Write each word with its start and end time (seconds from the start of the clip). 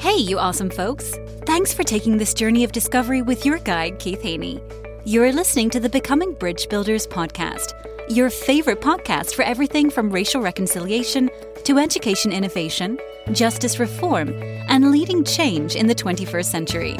Hey, 0.00 0.16
you 0.16 0.38
awesome 0.38 0.70
folks! 0.70 1.14
Thanks 1.44 1.74
for 1.74 1.82
taking 1.82 2.16
this 2.16 2.32
journey 2.32 2.64
of 2.64 2.72
discovery 2.72 3.20
with 3.20 3.44
your 3.44 3.58
guide, 3.58 3.98
Keith 3.98 4.22
Haney. 4.22 4.58
You're 5.04 5.30
listening 5.30 5.68
to 5.68 5.78
the 5.78 5.90
Becoming 5.90 6.32
Bridge 6.32 6.70
Builders 6.70 7.06
podcast, 7.06 7.74
your 8.08 8.30
favorite 8.30 8.80
podcast 8.80 9.34
for 9.34 9.42
everything 9.42 9.90
from 9.90 10.08
racial 10.08 10.40
reconciliation 10.40 11.28
to 11.64 11.76
education 11.76 12.32
innovation, 12.32 12.98
justice 13.32 13.78
reform, 13.78 14.30
and 14.70 14.90
leading 14.90 15.22
change 15.22 15.76
in 15.76 15.86
the 15.86 15.94
21st 15.94 16.46
century. 16.46 16.96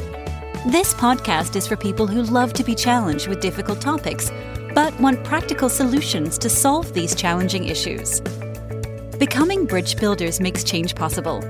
This 0.66 0.92
podcast 0.92 1.56
is 1.56 1.66
for 1.66 1.76
people 1.76 2.06
who 2.06 2.20
love 2.24 2.52
to 2.52 2.62
be 2.62 2.74
challenged 2.74 3.28
with 3.28 3.40
difficult 3.40 3.80
topics, 3.80 4.30
but 4.74 4.92
want 5.00 5.24
practical 5.24 5.70
solutions 5.70 6.36
to 6.36 6.50
solve 6.50 6.92
these 6.92 7.14
challenging 7.14 7.64
issues. 7.64 8.20
Becoming 9.18 9.64
Bridge 9.64 9.96
Builders 9.96 10.38
makes 10.38 10.62
change 10.62 10.94
possible. 10.94 11.42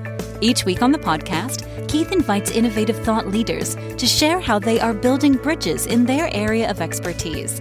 Each 0.43 0.65
week 0.65 0.81
on 0.81 0.91
the 0.91 0.99
podcast, 0.99 1.67
Keith 1.87 2.13
invites 2.13 2.51
innovative 2.51 2.97
thought 3.05 3.29
leaders 3.29 3.75
to 3.75 4.07
share 4.07 4.41
how 4.41 4.59
they 4.59 4.81
are 4.81 4.95
building 4.95 5.35
bridges 5.35 5.85
in 5.85 6.07
their 6.07 6.35
area 6.35 6.71
of 6.71 6.81
expertise. 6.81 7.61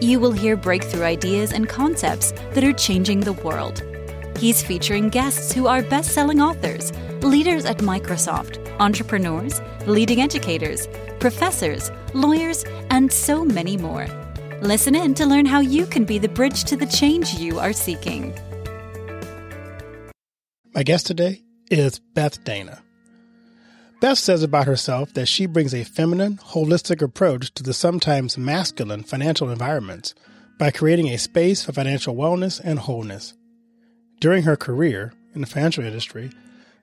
You 0.00 0.18
will 0.18 0.32
hear 0.32 0.56
breakthrough 0.56 1.02
ideas 1.02 1.52
and 1.52 1.68
concepts 1.68 2.32
that 2.54 2.64
are 2.64 2.72
changing 2.72 3.20
the 3.20 3.34
world. 3.34 3.82
He's 4.38 4.62
featuring 4.62 5.10
guests 5.10 5.52
who 5.52 5.66
are 5.66 5.82
best 5.82 6.12
selling 6.12 6.40
authors, 6.40 6.90
leaders 7.20 7.66
at 7.66 7.78
Microsoft, 7.78 8.58
entrepreneurs, 8.80 9.60
leading 9.86 10.22
educators, 10.22 10.88
professors, 11.18 11.90
lawyers, 12.14 12.64
and 12.88 13.12
so 13.12 13.44
many 13.44 13.76
more. 13.76 14.06
Listen 14.62 14.94
in 14.94 15.12
to 15.14 15.26
learn 15.26 15.44
how 15.44 15.60
you 15.60 15.84
can 15.84 16.06
be 16.06 16.18
the 16.18 16.28
bridge 16.28 16.64
to 16.64 16.76
the 16.76 16.86
change 16.86 17.34
you 17.34 17.58
are 17.58 17.74
seeking. 17.74 18.32
My 20.72 20.82
guest 20.82 21.06
today 21.06 21.42
is 21.70 22.00
Beth 22.00 22.42
Dana. 22.44 22.82
Beth 24.00 24.18
says 24.18 24.42
about 24.42 24.66
herself 24.66 25.14
that 25.14 25.26
she 25.26 25.46
brings 25.46 25.72
a 25.72 25.84
feminine, 25.84 26.38
holistic 26.38 27.00
approach 27.00 27.52
to 27.54 27.62
the 27.62 27.72
sometimes 27.72 28.36
masculine 28.36 29.04
financial 29.04 29.50
environments 29.50 30.14
by 30.58 30.70
creating 30.70 31.08
a 31.08 31.18
space 31.18 31.62
for 31.62 31.72
financial 31.72 32.16
wellness 32.16 32.60
and 32.62 32.80
wholeness. 32.80 33.34
During 34.18 34.42
her 34.42 34.56
career 34.56 35.12
in 35.34 35.42
the 35.42 35.46
financial 35.46 35.84
industry, 35.84 36.30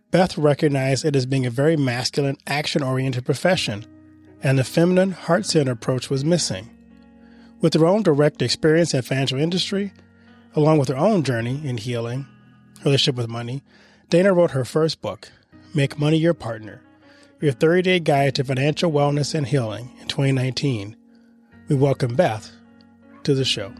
Beth 0.09 0.37
recognized 0.37 1.03
it 1.03 1.15
as 1.15 1.25
being 1.25 1.45
a 1.45 1.51
very 1.51 1.75
masculine, 1.75 2.37
action 2.47 2.81
oriented 2.81 3.25
profession, 3.25 3.85
and 4.41 4.57
the 4.57 4.63
feminine, 4.63 5.11
heart 5.11 5.45
centered 5.45 5.71
approach 5.71 6.09
was 6.09 6.23
missing. 6.23 6.69
With 7.59 7.73
her 7.73 7.85
own 7.85 8.03
direct 8.03 8.41
experience 8.41 8.93
in 8.93 9.01
financial 9.01 9.39
industry, 9.39 9.91
along 10.55 10.77
with 10.77 10.87
her 10.87 10.97
own 10.97 11.23
journey 11.23 11.67
in 11.67 11.77
healing, 11.77 12.25
relationship 12.85 13.15
with 13.15 13.27
money, 13.27 13.63
Dana 14.09 14.31
wrote 14.31 14.51
her 14.51 14.63
first 14.63 15.01
book, 15.01 15.29
Make 15.75 15.99
Money 15.99 16.15
Your 16.15 16.33
Partner, 16.33 16.81
your 17.41 17.51
30 17.51 17.81
day 17.81 17.99
guide 17.99 18.35
to 18.35 18.43
financial 18.45 18.89
wellness 18.89 19.35
and 19.35 19.45
healing 19.45 19.91
in 19.99 20.07
2019. 20.07 20.95
We 21.67 21.75
welcome 21.75 22.15
Beth 22.15 22.49
to 23.23 23.35
the 23.35 23.43
show. 23.43 23.73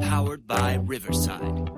Powered 0.00 0.46
by 0.46 0.80
Riverside. 0.82 1.68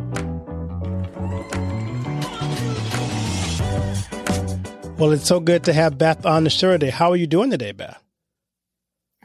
Well, 4.98 5.12
it's 5.12 5.26
so 5.26 5.40
good 5.40 5.64
to 5.64 5.72
have 5.72 5.98
Beth 5.98 6.24
on 6.24 6.44
the 6.44 6.50
show 6.50 6.70
today. 6.70 6.90
How 6.90 7.10
are 7.10 7.16
you 7.16 7.26
doing 7.26 7.50
today, 7.50 7.72
Beth? 7.72 8.00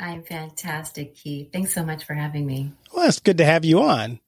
I'm 0.04 0.24
fantastic, 0.24 1.16
Keith. 1.16 1.54
Thanks 1.54 1.74
so 1.74 1.86
much 1.86 2.04
for 2.04 2.14
having 2.14 2.46
me. 2.46 2.74
Well, 2.94 3.08
it's 3.08 3.20
good 3.20 3.38
to 3.38 3.46
have 3.46 3.64
you 3.64 3.82
on. 3.82 4.20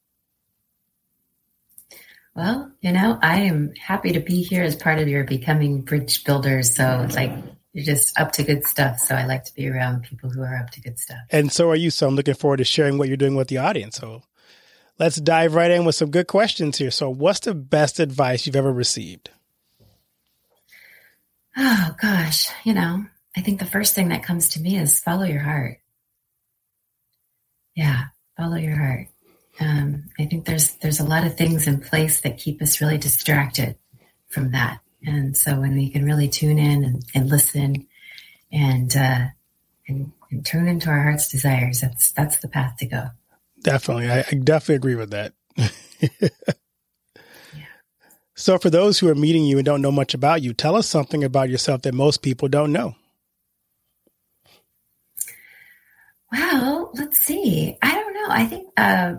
Well, 2.34 2.72
you 2.80 2.94
know, 2.94 3.20
I 3.22 3.42
am 3.42 3.74
happy 3.76 4.14
to 4.14 4.22
be 4.22 4.42
here 4.42 4.64
as 4.64 4.78
part 4.78 5.00
of 5.00 5.10
your 5.10 5.26
Becoming 5.26 5.82
Bridge 5.82 6.24
Builders. 6.24 6.74
So 6.74 7.02
it's 7.02 7.16
like 7.16 7.34
you're 7.74 7.84
just 7.84 8.18
up 8.18 8.32
to 8.34 8.44
good 8.44 8.66
stuff. 8.66 9.00
So 9.00 9.16
I 9.16 9.26
like 9.26 9.44
to 9.46 9.54
be 9.54 9.68
around 9.68 10.04
people 10.04 10.30
who 10.30 10.42
are 10.44 10.56
up 10.56 10.70
to 10.72 10.82
good 10.82 10.98
stuff. 10.98 11.20
And 11.30 11.52
so 11.52 11.70
are 11.70 11.76
you. 11.76 11.90
So 11.90 12.08
I'm 12.08 12.16
looking 12.16 12.36
forward 12.36 12.58
to 12.58 12.64
sharing 12.64 12.98
what 12.98 13.10
you're 13.10 13.18
doing 13.18 13.36
with 13.36 13.50
the 13.50 13.58
audience. 13.58 13.98
So 13.98 14.24
let's 14.98 15.18
dive 15.18 15.56
right 15.56 15.72
in 15.72 15.84
with 15.84 15.96
some 15.96 16.10
good 16.10 16.28
questions 16.28 16.78
here. 16.78 16.92
So, 16.92 17.10
what's 17.10 17.42
the 17.42 17.54
best 17.54 18.00
advice 18.00 18.46
you've 18.46 18.56
ever 18.56 18.72
received? 18.72 19.30
Oh, 21.58 21.96
gosh. 22.02 22.50
You 22.64 22.74
know, 22.74 23.06
I 23.36 23.42
think 23.42 23.60
the 23.60 23.66
first 23.66 23.96
thing 23.96 24.10
that 24.10 24.24
comes 24.24 24.50
to 24.50 24.62
me 24.62 24.78
is 24.78 25.00
follow 25.00 25.24
your 25.26 25.42
heart. 25.42 25.80
Yeah, 27.76 28.06
follow 28.38 28.56
your 28.56 28.78
heart. 28.78 29.08
Um, 29.60 30.06
I 30.20 30.26
think 30.26 30.46
there's 30.46 30.74
there's 30.76 31.00
a 31.00 31.06
lot 31.06 31.26
of 31.26 31.38
things 31.38 31.68
in 31.68 31.82
place 31.82 32.22
that 32.22 32.38
keep 32.38 32.62
us 32.62 32.82
really 32.82 32.98
distracted 32.98 33.78
from 34.28 34.52
that, 34.52 34.80
and 35.04 35.36
so 35.36 35.60
when 35.60 35.76
we 35.76 35.90
can 35.90 36.06
really 36.06 36.28
tune 36.28 36.60
in 36.60 36.84
and, 36.84 37.04
and 37.14 37.30
listen, 37.30 37.88
and, 38.52 38.96
uh, 38.96 39.26
and 39.88 40.12
and 40.32 40.46
tune 40.46 40.68
into 40.68 40.90
our 40.90 41.04
heart's 41.04 41.30
desires, 41.30 41.82
that's 41.82 42.12
that's 42.12 42.38
the 42.38 42.48
path 42.48 42.78
to 42.80 42.86
go. 42.86 43.08
Definitely, 43.62 44.10
I, 44.10 44.20
I 44.20 44.36
definitely 44.36 44.76
agree 44.76 44.96
with 44.96 45.12
that. 45.12 45.34
So, 48.38 48.58
for 48.58 48.70
those 48.70 49.00
who 49.00 49.08
are 49.08 49.16
meeting 49.16 49.46
you 49.46 49.58
and 49.58 49.66
don't 49.66 49.82
know 49.82 49.94
much 49.94 50.14
about 50.14 50.42
you, 50.42 50.54
tell 50.54 50.76
us 50.76 50.88
something 50.88 51.24
about 51.24 51.50
yourself 51.50 51.84
that 51.84 51.94
most 51.94 52.22
people 52.22 52.50
don't 52.50 52.74
know. 52.74 52.96
Well, 56.36 56.92
let's 56.96 57.20
see. 57.20 57.78
I 57.82 57.94
don't 57.94 58.14
know. 58.14 58.28
I 58.30 58.46
think 58.46 58.68
uh, 58.76 59.14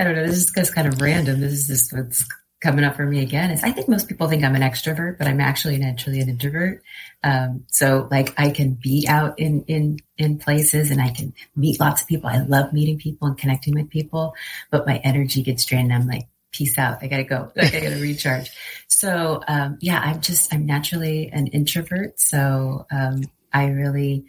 I 0.00 0.04
don't 0.04 0.16
know. 0.16 0.26
This 0.26 0.50
is 0.56 0.70
kind 0.70 0.88
of 0.88 1.00
random. 1.00 1.40
This 1.40 1.52
is 1.52 1.66
just 1.68 1.92
what's 1.92 2.26
coming 2.60 2.84
up 2.84 2.96
for 2.96 3.06
me 3.06 3.22
again. 3.22 3.52
Is 3.52 3.62
I 3.62 3.70
think 3.70 3.88
most 3.88 4.08
people 4.08 4.26
think 4.26 4.42
I'm 4.42 4.56
an 4.56 4.62
extrovert, 4.62 5.16
but 5.18 5.28
I'm 5.28 5.40
actually 5.40 5.76
naturally 5.78 6.20
an 6.20 6.28
introvert. 6.28 6.82
Um, 7.22 7.64
so 7.68 8.08
like 8.10 8.34
I 8.36 8.50
can 8.50 8.74
be 8.74 9.06
out 9.08 9.38
in 9.38 9.62
in 9.68 9.98
in 10.18 10.38
places 10.38 10.90
and 10.90 11.00
I 11.00 11.10
can 11.10 11.34
meet 11.54 11.78
lots 11.78 12.02
of 12.02 12.08
people. 12.08 12.28
I 12.28 12.38
love 12.38 12.72
meeting 12.72 12.98
people 12.98 13.28
and 13.28 13.38
connecting 13.38 13.74
with 13.74 13.88
people, 13.88 14.34
but 14.72 14.86
my 14.88 14.96
energy 15.04 15.42
gets 15.42 15.64
drained. 15.64 15.92
I'm 15.92 16.08
like, 16.08 16.26
peace 16.50 16.78
out. 16.78 16.98
I 17.00 17.06
gotta 17.06 17.24
go. 17.24 17.52
Like 17.54 17.74
I 17.76 17.80
gotta 17.80 18.00
recharge. 18.00 18.50
So 18.88 19.40
um, 19.46 19.78
yeah, 19.80 20.00
I'm 20.00 20.20
just 20.20 20.52
I'm 20.52 20.66
naturally 20.66 21.30
an 21.32 21.46
introvert. 21.46 22.18
So 22.18 22.86
um, 22.90 23.22
I 23.52 23.66
really 23.66 24.24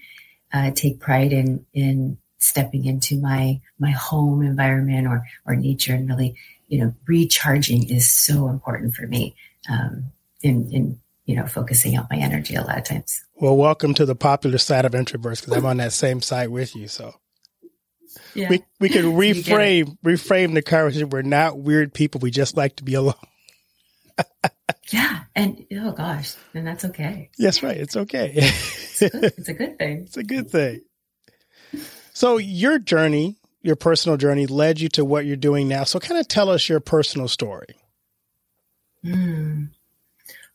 uh, 0.56 0.72
take 0.72 1.00
pride 1.00 1.34
in 1.34 1.66
in 1.74 2.18
stepping 2.38 2.86
into 2.86 3.20
my 3.20 3.60
my 3.78 3.92
home 3.92 4.42
environment 4.42 5.06
or 5.06 5.26
or 5.46 5.56
nature 5.56 5.94
and 5.94 6.08
really 6.08 6.36
you 6.68 6.80
know 6.80 6.94
recharging 7.06 7.90
is 7.90 8.10
so 8.10 8.48
important 8.48 8.96
for 8.96 9.06
me 9.06 9.36
um, 9.70 10.06
in 10.42 10.72
in 10.72 11.00
you 11.26 11.36
know 11.36 11.46
focusing 11.46 11.98
out 11.98 12.08
my 12.10 12.18
energy 12.18 12.56
a 12.56 12.62
lot 12.62 12.78
of 12.78 12.86
times. 12.86 13.24
Well, 13.36 13.58
welcome 13.58 13.94
to 13.96 14.06
the 14.06 14.16
popular 14.16 14.58
side 14.58 14.86
of 14.86 14.94
introverts 14.94 15.42
because 15.42 15.58
I'm 15.58 15.66
on 15.66 15.78
that 15.78 15.92
same 15.92 16.22
side 16.22 16.50
with 16.50 16.74
you. 16.74 16.88
So 16.88 17.14
yeah. 18.34 18.50
we 18.50 18.64
we 18.80 18.88
can 18.88 19.04
reframe 19.18 19.98
reframe 20.06 20.54
the 20.54 20.62
conversation. 20.62 21.10
We're 21.10 21.22
not 21.22 21.58
weird 21.58 21.94
people. 21.94 22.20
We 22.20 22.32
just 22.32 22.56
like 22.56 22.78
to 22.78 22.86
be 22.86 22.94
alone. 22.94 23.16
yeah, 24.90 25.22
and 25.36 25.66
oh 25.74 25.92
gosh, 25.92 26.36
and 26.54 26.66
that's 26.66 26.86
okay. 26.86 27.30
Yes, 27.38 27.64
right. 27.64 27.78
It's 27.78 27.96
okay. 27.96 28.32
it's, 28.36 29.02
it's 29.02 29.50
a 29.50 29.54
good 29.54 29.78
thing. 29.78 30.02
It's 30.02 30.18
a 30.18 30.24
good 30.24 30.50
thing. 30.50 30.82
So 32.14 32.38
your 32.38 32.80
journey, 32.80 33.38
your 33.62 33.76
personal 33.76 34.18
journey, 34.18 34.46
led 34.46 34.80
you 34.80 34.90
to 34.90 35.04
what 35.04 35.26
you're 35.26 35.36
doing 35.36 35.68
now. 35.68 35.84
So, 35.86 36.00
kind 36.00 36.20
of 36.20 36.28
tell 36.28 36.50
us 36.50 36.70
your 36.70 36.80
personal 36.80 37.28
story. 37.28 37.76
Hmm. 39.04 39.66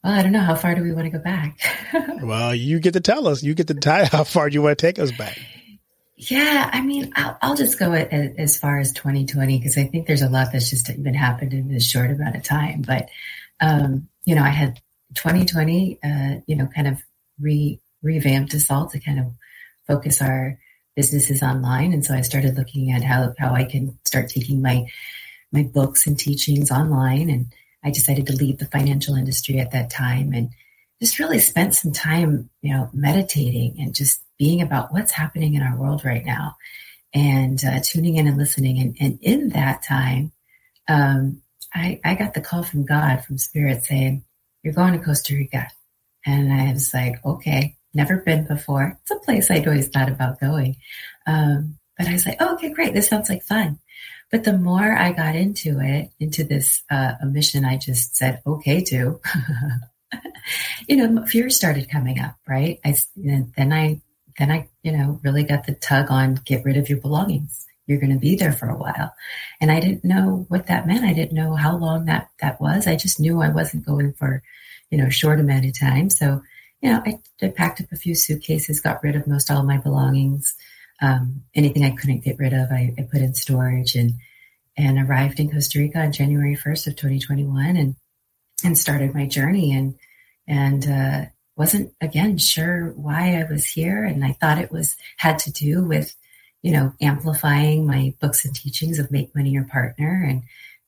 Well, 0.02 0.12
I 0.14 0.22
don't 0.22 0.32
know. 0.32 0.40
How 0.40 0.54
far 0.54 0.74
do 0.74 0.82
we 0.82 0.92
want 0.92 1.06
to 1.06 1.18
go 1.18 1.22
back? 1.22 1.58
well, 2.22 2.54
you 2.54 2.80
get 2.80 2.94
to 2.94 3.00
tell 3.00 3.26
us. 3.28 3.42
You 3.42 3.54
get 3.54 3.66
to 3.66 3.74
tell 3.74 4.06
how 4.06 4.24
far 4.24 4.48
you 4.48 4.62
want 4.62 4.78
to 4.78 4.86
take 4.86 4.98
us 4.98 5.12
back. 5.12 5.38
Yeah, 6.16 6.70
I 6.72 6.82
mean, 6.82 7.12
I'll, 7.16 7.38
I'll 7.42 7.56
just 7.56 7.78
go 7.78 7.92
as 7.92 8.58
far 8.58 8.78
as 8.78 8.92
2020 8.92 9.58
because 9.58 9.76
I 9.78 9.84
think 9.84 10.06
there's 10.06 10.22
a 10.22 10.28
lot 10.28 10.48
that's 10.52 10.68
just 10.68 10.86
been 11.02 11.14
happened 11.14 11.54
in 11.54 11.68
this 11.68 11.88
short 11.88 12.10
amount 12.10 12.36
of 12.36 12.42
time. 12.42 12.82
But 12.82 13.08
um, 13.60 14.08
you 14.24 14.34
know, 14.34 14.42
I 14.42 14.50
had 14.50 14.80
2020, 15.14 15.98
uh, 16.02 16.40
you 16.46 16.56
know, 16.56 16.66
kind 16.66 16.88
of 16.88 17.00
re 17.38 17.80
revamped 18.02 18.54
us 18.54 18.70
all 18.70 18.88
to 18.88 18.98
kind 18.98 19.18
of 19.18 19.26
focus 19.86 20.22
our 20.22 20.58
businesses 20.96 21.42
online. 21.42 21.92
And 21.92 22.04
so 22.04 22.14
I 22.14 22.22
started 22.22 22.56
looking 22.56 22.92
at 22.92 23.02
how, 23.02 23.34
how 23.38 23.54
I 23.54 23.64
can 23.64 23.98
start 24.04 24.28
taking 24.28 24.62
my, 24.62 24.86
my 25.52 25.62
books 25.62 26.06
and 26.06 26.18
teachings 26.18 26.70
online. 26.70 27.28
And 27.28 27.52
I 27.84 27.90
decided 27.90 28.26
to 28.26 28.36
leave 28.36 28.58
the 28.58 28.66
financial 28.66 29.14
industry 29.14 29.58
at 29.58 29.72
that 29.72 29.90
time 29.90 30.32
and 30.32 30.50
just 31.00 31.18
really 31.18 31.38
spent 31.38 31.74
some 31.74 31.92
time, 31.92 32.50
you 32.62 32.72
know, 32.72 32.90
meditating 32.92 33.76
and 33.78 33.94
just 33.94 34.20
being 34.38 34.60
about 34.62 34.92
what's 34.92 35.12
happening 35.12 35.54
in 35.54 35.62
our 35.62 35.76
world 35.76 36.04
right 36.04 36.24
now 36.24 36.56
and 37.14 37.62
uh, 37.64 37.80
tuning 37.82 38.16
in 38.16 38.26
and 38.26 38.36
listening. 38.36 38.78
And, 38.78 38.96
and 39.00 39.18
in 39.22 39.48
that 39.50 39.82
time, 39.82 40.32
um, 40.88 41.42
I, 41.72 42.00
I 42.04 42.14
got 42.14 42.34
the 42.34 42.40
call 42.40 42.62
from 42.62 42.84
God, 42.84 43.24
from 43.24 43.38
Spirit 43.38 43.84
saying, 43.84 44.24
You're 44.62 44.74
going 44.74 44.92
to 44.92 45.04
Costa 45.04 45.34
Rica. 45.34 45.68
And 46.26 46.52
I 46.52 46.72
was 46.72 46.92
like, 46.92 47.24
Okay, 47.24 47.76
never 47.94 48.18
been 48.18 48.46
before. 48.46 48.98
It's 49.02 49.10
a 49.10 49.16
place 49.16 49.50
I'd 49.50 49.66
always 49.66 49.88
thought 49.88 50.10
about 50.10 50.40
going. 50.40 50.76
Um, 51.26 51.78
but 52.00 52.08
I 52.08 52.12
was 52.12 52.24
like, 52.24 52.36
oh, 52.40 52.54
okay, 52.54 52.70
great. 52.70 52.94
This 52.94 53.08
sounds 53.08 53.28
like 53.28 53.42
fun. 53.42 53.78
But 54.30 54.44
the 54.44 54.56
more 54.56 54.96
I 54.96 55.12
got 55.12 55.36
into 55.36 55.80
it, 55.80 56.10
into 56.18 56.44
this 56.44 56.82
uh, 56.90 57.12
a 57.20 57.26
mission 57.26 57.64
I 57.64 57.76
just 57.76 58.16
said 58.16 58.40
okay 58.46 58.82
to, 58.84 59.20
you 60.88 60.96
know, 60.96 61.26
fear 61.26 61.50
started 61.50 61.90
coming 61.90 62.18
up, 62.18 62.36
right? 62.48 62.80
I 62.84 62.96
then 63.16 63.72
I 63.72 64.00
then 64.38 64.50
I 64.50 64.68
you 64.82 64.92
know 64.92 65.20
really 65.22 65.42
got 65.42 65.66
the 65.66 65.74
tug 65.74 66.10
on 66.10 66.36
get 66.44 66.64
rid 66.64 66.78
of 66.78 66.88
your 66.88 67.00
belongings. 67.00 67.66
You're 67.90 68.00
going 68.00 68.12
to 68.12 68.18
be 68.20 68.36
there 68.36 68.52
for 68.52 68.68
a 68.68 68.78
while, 68.78 69.12
and 69.60 69.70
I 69.70 69.80
didn't 69.80 70.04
know 70.04 70.46
what 70.48 70.68
that 70.68 70.86
meant. 70.86 71.04
I 71.04 71.12
didn't 71.12 71.34
know 71.34 71.56
how 71.56 71.76
long 71.76 72.04
that 72.04 72.30
that 72.40 72.60
was. 72.60 72.86
I 72.86 72.94
just 72.94 73.18
knew 73.18 73.42
I 73.42 73.48
wasn't 73.48 73.84
going 73.84 74.12
for 74.12 74.42
you 74.90 74.98
know 74.98 75.06
a 75.06 75.10
short 75.10 75.40
amount 75.40 75.66
of 75.66 75.76
time. 75.76 76.08
So 76.08 76.40
you 76.80 76.92
know, 76.92 77.02
I, 77.04 77.18
I 77.42 77.48
packed 77.48 77.80
up 77.80 77.90
a 77.92 77.96
few 77.96 78.14
suitcases, 78.14 78.80
got 78.80 79.02
rid 79.02 79.16
of 79.16 79.26
most 79.26 79.50
all 79.50 79.64
my 79.64 79.78
belongings. 79.78 80.54
Um, 81.02 81.42
anything 81.54 81.84
I 81.84 81.90
couldn't 81.90 82.24
get 82.24 82.38
rid 82.38 82.52
of, 82.52 82.70
I, 82.70 82.94
I 82.96 83.02
put 83.10 83.22
in 83.22 83.34
storage 83.34 83.96
and 83.96 84.14
and 84.76 84.98
arrived 84.98 85.40
in 85.40 85.50
Costa 85.50 85.78
Rica 85.78 85.98
on 85.98 86.12
January 86.12 86.56
1st 86.56 86.86
of 86.86 86.96
2021 86.96 87.76
and 87.76 87.96
and 88.62 88.78
started 88.78 89.14
my 89.14 89.26
journey 89.26 89.72
and 89.72 89.96
and 90.46 90.88
uh, 90.88 91.24
wasn't 91.56 91.92
again 92.00 92.38
sure 92.38 92.92
why 92.96 93.40
I 93.40 93.50
was 93.50 93.66
here 93.66 94.04
and 94.04 94.24
I 94.24 94.32
thought 94.32 94.58
it 94.58 94.72
was 94.72 94.96
had 95.16 95.38
to 95.40 95.52
do 95.52 95.84
with 95.84 96.14
you 96.62 96.72
know 96.72 96.92
amplifying 97.00 97.86
my 97.86 98.14
books 98.20 98.44
and 98.44 98.54
teachings 98.54 98.98
of 98.98 99.10
make 99.10 99.34
money 99.34 99.50
your 99.50 99.64
partner 99.64 100.26
and 100.28 100.42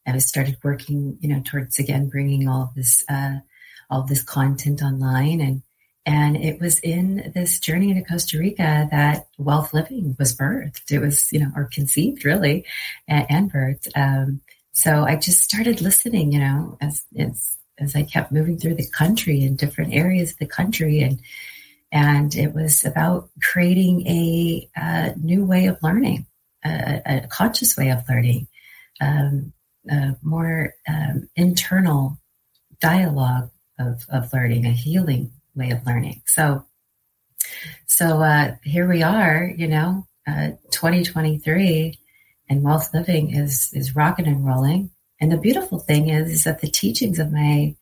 I 0.07 0.13
was 0.13 0.27
started 0.27 0.59
working 0.63 1.19
you 1.21 1.29
know 1.29 1.43
towards 1.45 1.79
again 1.79 2.09
bringing 2.09 2.49
all 2.49 2.73
this 2.75 3.05
uh, 3.09 3.37
all 3.91 4.03
this 4.03 4.23
content 4.23 4.83
online 4.83 5.41
and 5.41 5.63
and 6.05 6.37
it 6.37 6.61
was 6.61 6.81
in 6.81 7.31
this 7.35 7.61
journey 7.61 7.91
into 7.91 8.03
Costa 8.03 8.39
Rica 8.39 8.89
that 8.91 9.29
wealth 9.39 9.73
living 9.73 10.17
was 10.19 10.35
birthed. 10.35 10.91
It 10.91 10.99
was, 10.99 11.33
you 11.33 11.39
know, 11.39 11.53
or 11.55 11.71
conceived 11.73 12.25
really 12.25 12.65
and, 13.07 13.27
and 13.31 13.53
birthed. 13.53 13.89
Um, 13.95 14.41
so 14.73 15.05
I 15.05 15.15
just 15.15 15.43
started 15.43 15.81
listening, 15.81 16.33
you 16.33 16.41
know, 16.41 16.77
as, 16.81 17.05
as, 17.17 17.57
as 17.79 17.95
I 17.95 18.03
kept 18.03 18.33
moving 18.33 18.59
through 18.59 18.75
the 18.75 18.89
country 18.89 19.43
in 19.43 19.55
different 19.55 19.95
areas 19.95 20.33
of 20.33 20.39
the 20.39 20.47
country. 20.47 21.03
And, 21.03 21.21
and 21.93 22.35
it 22.35 22.55
was 22.55 22.85
about 22.85 23.29
creating 23.43 24.07
a, 24.07 24.69
a 24.75 25.15
new 25.17 25.45
way 25.45 25.67
of 25.67 25.77
learning, 25.83 26.27
a, 26.65 27.03
a 27.05 27.27
conscious 27.29 27.77
way 27.77 27.91
of 27.91 28.03
learning, 28.09 28.49
um, 29.01 29.53
a 29.91 30.17
more 30.23 30.73
um, 30.89 31.29
internal 31.37 32.19
dialogue 32.81 33.51
of, 33.79 34.07
of 34.09 34.33
learning, 34.33 34.65
a 34.65 34.73
healing 34.73 35.31
way 35.55 35.71
of 35.71 35.85
learning. 35.87 36.23
So, 36.25 36.65
so 37.87 38.23
uh, 38.23 38.57
here 38.65 38.89
we 38.89 39.03
are, 39.03 39.53
you 39.55 39.69
know, 39.69 40.07
uh, 40.27 40.53
2023, 40.71 41.99
and 42.49 42.63
wealth 42.63 42.93
living 42.95 43.35
is 43.35 43.71
is 43.73 43.97
rocking 43.97 44.27
and 44.27 44.47
rolling. 44.47 44.91
And 45.21 45.31
the 45.31 45.37
beautiful 45.37 45.79
thing 45.79 46.09
is, 46.09 46.31
is 46.31 46.45
that 46.45 46.61
the 46.61 46.71
teachings 46.71 47.19
of 47.19 47.33
my 47.33 47.75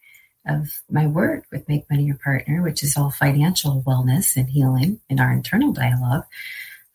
of 0.46 0.70
my 0.90 1.06
work 1.06 1.44
with 1.52 1.68
Make 1.68 1.88
Money 1.90 2.04
Your 2.04 2.18
Partner, 2.22 2.62
which 2.62 2.82
is 2.82 2.96
all 2.96 3.10
financial 3.10 3.82
wellness 3.86 4.36
and 4.36 4.48
healing 4.48 5.00
in 5.08 5.20
our 5.20 5.32
internal 5.32 5.72
dialogue, 5.72 6.24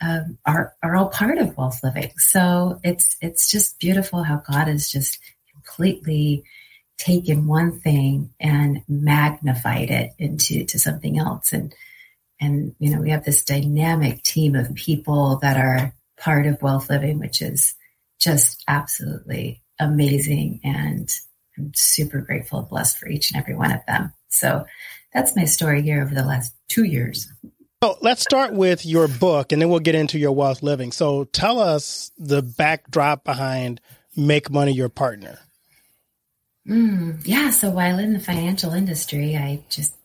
um, 0.01 0.37
are 0.45 0.73
are 0.83 0.95
all 0.95 1.09
part 1.09 1.37
of 1.37 1.57
wealth 1.57 1.79
living. 1.83 2.11
So 2.17 2.79
it's 2.83 3.15
it's 3.21 3.49
just 3.49 3.79
beautiful 3.79 4.23
how 4.23 4.41
God 4.49 4.67
has 4.67 4.89
just 4.89 5.19
completely 5.53 6.43
taken 6.97 7.47
one 7.47 7.79
thing 7.79 8.33
and 8.39 8.81
magnified 8.87 9.89
it 9.89 10.11
into 10.17 10.63
to 10.65 10.79
something 10.79 11.17
else 11.19 11.51
and 11.51 11.75
and 12.39 12.73
you 12.79 12.93
know 12.93 13.01
we 13.01 13.09
have 13.09 13.25
this 13.25 13.43
dynamic 13.43 14.23
team 14.23 14.55
of 14.55 14.73
people 14.75 15.37
that 15.41 15.57
are 15.57 15.93
part 16.17 16.45
of 16.45 16.61
wealth 16.61 16.89
living 16.89 17.19
which 17.19 17.41
is 17.41 17.75
just 18.17 18.63
absolutely 18.67 19.61
amazing 19.79 20.61
and 20.63 21.19
i'm 21.57 21.71
super 21.73 22.21
grateful 22.21 22.59
and 22.59 22.69
blessed 22.69 22.97
for 22.97 23.07
each 23.07 23.31
and 23.31 23.41
every 23.41 23.55
one 23.55 23.71
of 23.71 23.81
them 23.87 24.11
so 24.29 24.65
that's 25.13 25.35
my 25.35 25.45
story 25.45 25.81
here 25.81 26.01
over 26.01 26.13
the 26.13 26.25
last 26.25 26.53
two 26.67 26.83
years 26.83 27.27
so 27.83 27.97
let's 28.01 28.21
start 28.21 28.53
with 28.53 28.85
your 28.85 29.07
book 29.07 29.51
and 29.51 29.61
then 29.61 29.69
we'll 29.69 29.79
get 29.79 29.95
into 29.95 30.17
your 30.17 30.31
wealth 30.31 30.63
living 30.63 30.91
so 30.91 31.23
tell 31.25 31.59
us 31.59 32.11
the 32.17 32.41
backdrop 32.41 33.23
behind 33.23 33.81
make 34.15 34.49
money 34.49 34.71
your 34.71 34.89
partner 34.89 35.39
Mm, 36.67 37.21
yeah. 37.25 37.51
So 37.51 37.69
while 37.69 37.99
in 37.99 38.13
the 38.13 38.19
financial 38.19 38.73
industry, 38.73 39.35
I 39.35 39.63
just 39.69 39.95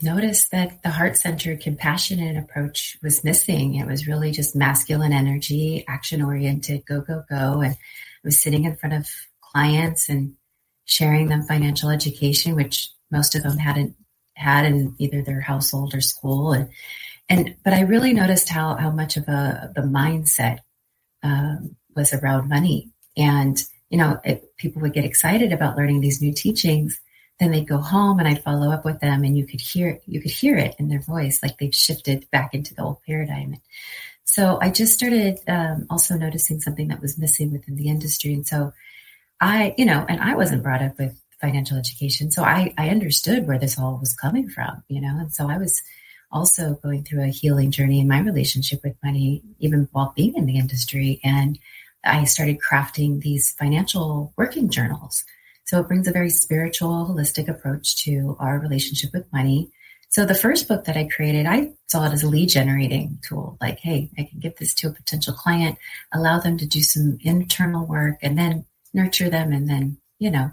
noticed 0.00 0.50
that 0.50 0.82
the 0.82 0.90
heart 0.90 1.16
centered, 1.16 1.60
compassionate 1.60 2.36
approach 2.36 2.98
was 3.02 3.22
missing. 3.22 3.76
It 3.76 3.86
was 3.86 4.08
really 4.08 4.32
just 4.32 4.56
masculine 4.56 5.12
energy, 5.12 5.84
action 5.88 6.22
oriented, 6.22 6.84
go, 6.86 7.02
go, 7.02 7.22
go. 7.30 7.60
And 7.60 7.74
I 7.74 8.24
was 8.24 8.42
sitting 8.42 8.64
in 8.64 8.76
front 8.76 8.94
of 8.94 9.08
clients 9.40 10.08
and 10.08 10.34
sharing 10.84 11.28
them 11.28 11.42
financial 11.42 11.90
education, 11.90 12.54
which 12.54 12.90
most 13.10 13.34
of 13.34 13.42
them 13.42 13.58
hadn't 13.58 13.94
had 14.34 14.64
in 14.64 14.94
either 14.98 15.22
their 15.22 15.40
household 15.40 15.94
or 15.94 16.00
school. 16.00 16.52
And, 16.52 16.68
and, 17.28 17.56
but 17.64 17.72
I 17.72 17.82
really 17.82 18.12
noticed 18.12 18.48
how, 18.48 18.74
how 18.74 18.90
much 18.90 19.16
of 19.16 19.28
a, 19.28 19.72
the 19.74 19.82
mindset 19.82 20.58
um, 21.22 21.76
was 21.94 22.12
around 22.12 22.48
money. 22.48 22.90
And 23.16 23.62
you 23.92 23.98
know, 23.98 24.18
it, 24.24 24.56
people 24.56 24.80
would 24.80 24.94
get 24.94 25.04
excited 25.04 25.52
about 25.52 25.76
learning 25.76 26.00
these 26.00 26.22
new 26.22 26.32
teachings. 26.32 26.98
Then 27.38 27.50
they'd 27.50 27.68
go 27.68 27.76
home 27.76 28.18
and 28.18 28.26
I'd 28.26 28.42
follow 28.42 28.70
up 28.70 28.86
with 28.86 29.00
them 29.00 29.22
and 29.22 29.36
you 29.36 29.46
could 29.46 29.60
hear, 29.60 30.00
you 30.06 30.18
could 30.22 30.30
hear 30.30 30.56
it 30.56 30.74
in 30.78 30.88
their 30.88 31.02
voice, 31.02 31.40
like 31.42 31.58
they've 31.58 31.74
shifted 31.74 32.26
back 32.30 32.54
into 32.54 32.74
the 32.74 32.82
old 32.82 33.02
paradigm. 33.06 33.56
So 34.24 34.58
I 34.62 34.70
just 34.70 34.94
started 34.94 35.40
um, 35.46 35.86
also 35.90 36.16
noticing 36.16 36.58
something 36.58 36.88
that 36.88 37.02
was 37.02 37.18
missing 37.18 37.52
within 37.52 37.76
the 37.76 37.88
industry. 37.88 38.32
And 38.32 38.46
so 38.46 38.72
I, 39.42 39.74
you 39.76 39.84
know, 39.84 40.06
and 40.08 40.20
I 40.20 40.36
wasn't 40.36 40.62
brought 40.62 40.82
up 40.82 40.96
with 41.00 41.20
financial 41.40 41.76
education. 41.76 42.30
So 42.30 42.44
I, 42.44 42.72
I 42.78 42.90
understood 42.90 43.48
where 43.48 43.58
this 43.58 43.76
all 43.76 43.98
was 43.98 44.14
coming 44.14 44.48
from, 44.48 44.84
you 44.86 45.00
know, 45.00 45.18
and 45.18 45.34
so 45.34 45.50
I 45.50 45.58
was 45.58 45.82
also 46.30 46.78
going 46.80 47.02
through 47.02 47.24
a 47.24 47.26
healing 47.26 47.72
journey 47.72 47.98
in 47.98 48.06
my 48.06 48.20
relationship 48.20 48.80
with 48.84 48.94
money, 49.02 49.42
even 49.58 49.88
while 49.90 50.12
being 50.14 50.36
in 50.36 50.46
the 50.46 50.58
industry. 50.58 51.20
And 51.24 51.58
I 52.04 52.22
started 52.22 52.60
crafting 52.60 53.20
these 53.20 53.50
financial 53.58 54.32
working 54.36 54.68
journals. 54.68 55.24
So 55.64 55.80
it 55.80 55.88
brings 55.88 56.06
a 56.06 56.12
very 56.12 56.30
spiritual, 56.30 57.08
holistic 57.08 57.48
approach 57.48 57.96
to 58.04 58.36
our 58.38 58.60
relationship 58.60 59.10
with 59.12 59.32
money. 59.32 59.72
So 60.08 60.24
the 60.24 60.36
first 60.36 60.68
book 60.68 60.84
that 60.84 60.96
I 60.96 61.08
created, 61.08 61.46
I 61.46 61.72
saw 61.88 62.06
it 62.06 62.12
as 62.12 62.22
a 62.22 62.28
lead 62.28 62.50
generating 62.50 63.18
tool. 63.26 63.58
Like, 63.60 63.80
hey, 63.80 64.08
I 64.16 64.22
can 64.22 64.38
give 64.38 64.56
this 64.56 64.72
to 64.74 64.88
a 64.88 64.92
potential 64.92 65.34
client, 65.34 65.78
allow 66.12 66.38
them 66.38 66.58
to 66.58 66.66
do 66.66 66.80
some 66.80 67.18
internal 67.22 67.86
work, 67.86 68.18
and 68.22 68.38
then 68.38 68.66
nurture 68.94 69.30
them, 69.30 69.52
and 69.52 69.68
then 69.68 69.98
you 70.18 70.30
know, 70.30 70.50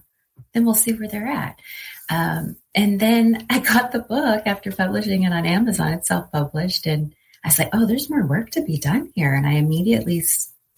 then 0.54 0.66
we'll 0.66 0.76
see 0.76 0.94
where 0.94 1.08
they're 1.08 1.28
at. 1.28 1.60
Um, 2.10 2.58
and 2.74 3.00
then 3.00 3.46
I 3.50 3.60
got 3.60 3.92
the 3.92 4.00
book 4.00 4.44
after 4.46 4.72
publishing 4.72 5.24
it 5.24 5.34
on 5.34 5.46
Amazon. 5.46 5.94
It's 5.94 6.08
self 6.08 6.32
published, 6.32 6.86
and 6.86 7.14
I 7.44 7.48
was 7.50 7.60
like, 7.60 7.70
oh, 7.74 7.86
there's 7.86 8.10
more 8.10 8.26
work 8.26 8.52
to 8.52 8.62
be 8.62 8.78
done 8.78 9.12
here. 9.16 9.34
And 9.34 9.48
I 9.48 9.54
immediately 9.54 10.22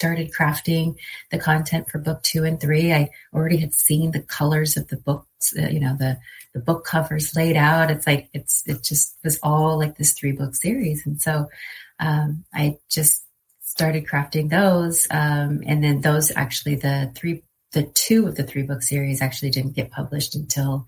started 0.01 0.33
crafting 0.33 0.95
the 1.29 1.37
content 1.37 1.87
for 1.87 1.99
book 1.99 2.23
two 2.23 2.43
and 2.43 2.59
three. 2.59 2.91
I 2.91 3.11
already 3.33 3.57
had 3.57 3.71
seen 3.73 4.09
the 4.09 4.21
colors 4.21 4.75
of 4.75 4.87
the 4.87 4.97
books, 4.97 5.53
uh, 5.55 5.67
you 5.67 5.79
know, 5.79 5.95
the, 5.95 6.17
the 6.55 6.59
book 6.59 6.85
covers 6.85 7.35
laid 7.35 7.55
out. 7.55 7.91
It's 7.91 8.07
like, 8.07 8.27
it's, 8.33 8.63
it 8.65 8.81
just 8.81 9.15
was 9.23 9.37
all 9.43 9.77
like 9.77 9.97
this 9.97 10.13
three 10.13 10.31
book 10.31 10.55
series. 10.55 11.05
And 11.05 11.21
so, 11.21 11.49
um, 11.99 12.45
I 12.51 12.79
just 12.89 13.23
started 13.61 14.07
crafting 14.07 14.49
those. 14.49 15.07
Um, 15.11 15.61
and 15.67 15.83
then 15.83 16.01
those 16.01 16.31
actually, 16.35 16.75
the 16.77 17.11
three, 17.13 17.43
the 17.73 17.83
two 17.83 18.27
of 18.27 18.35
the 18.35 18.43
three 18.43 18.63
book 18.63 18.81
series 18.81 19.21
actually 19.21 19.51
didn't 19.51 19.75
get 19.75 19.91
published 19.91 20.35
until, 20.35 20.85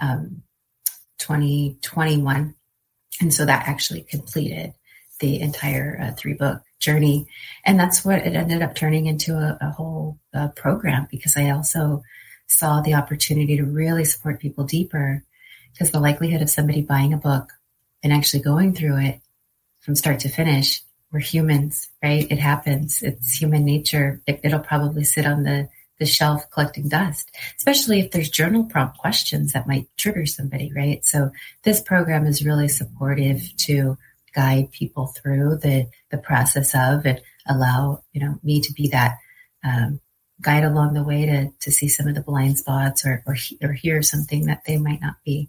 um, 0.00 0.42
2021. 1.18 2.54
And 3.20 3.32
so 3.32 3.44
that 3.46 3.68
actually 3.68 4.02
completed 4.02 4.74
the 5.20 5.40
entire 5.40 5.98
uh, 6.00 6.12
three 6.12 6.34
book 6.34 6.60
journey. 6.78 7.26
And 7.64 7.80
that's 7.80 8.04
what 8.04 8.18
it 8.18 8.36
ended 8.36 8.62
up 8.62 8.74
turning 8.74 9.06
into 9.06 9.34
a, 9.36 9.56
a 9.60 9.70
whole 9.70 10.18
uh, 10.34 10.48
program 10.48 11.08
because 11.10 11.36
I 11.36 11.50
also 11.50 12.02
saw 12.46 12.80
the 12.80 12.94
opportunity 12.94 13.56
to 13.56 13.64
really 13.64 14.04
support 14.04 14.40
people 14.40 14.64
deeper 14.64 15.24
because 15.72 15.90
the 15.90 16.00
likelihood 16.00 16.42
of 16.42 16.50
somebody 16.50 16.82
buying 16.82 17.12
a 17.12 17.18
book 17.18 17.52
and 18.02 18.12
actually 18.12 18.42
going 18.42 18.74
through 18.74 18.98
it 18.98 19.20
from 19.80 19.96
start 19.96 20.20
to 20.20 20.28
finish, 20.28 20.82
we're 21.12 21.20
humans, 21.20 21.88
right? 22.02 22.30
It 22.30 22.38
happens. 22.38 23.02
It's 23.02 23.32
human 23.32 23.64
nature. 23.64 24.20
It, 24.26 24.40
it'll 24.42 24.60
probably 24.60 25.04
sit 25.04 25.26
on 25.26 25.42
the 25.44 25.68
the 25.98 26.06
shelf 26.06 26.50
collecting 26.50 26.88
dust, 26.88 27.30
especially 27.56 28.00
if 28.00 28.10
there's 28.10 28.28
journal 28.28 28.64
prompt 28.64 28.98
questions 28.98 29.52
that 29.52 29.66
might 29.66 29.88
trigger 29.96 30.26
somebody, 30.26 30.72
right? 30.74 31.04
So 31.04 31.30
this 31.62 31.80
program 31.80 32.26
is 32.26 32.44
really 32.44 32.68
supportive 32.68 33.42
to 33.58 33.96
guide 34.34 34.70
people 34.70 35.06
through 35.06 35.56
the 35.56 35.86
the 36.10 36.18
process 36.18 36.74
of 36.74 37.06
and 37.06 37.20
allow 37.48 38.02
you 38.12 38.20
know 38.20 38.38
me 38.42 38.60
to 38.60 38.72
be 38.74 38.88
that 38.88 39.16
um, 39.64 39.98
guide 40.40 40.64
along 40.64 40.92
the 40.92 41.02
way 41.02 41.24
to 41.24 41.48
to 41.60 41.72
see 41.72 41.88
some 41.88 42.06
of 42.06 42.14
the 42.14 42.22
blind 42.22 42.58
spots 42.58 43.04
or 43.06 43.22
or, 43.26 43.36
or 43.62 43.72
hear 43.72 44.02
something 44.02 44.46
that 44.46 44.62
they 44.66 44.76
might 44.76 45.00
not 45.00 45.16
be 45.24 45.48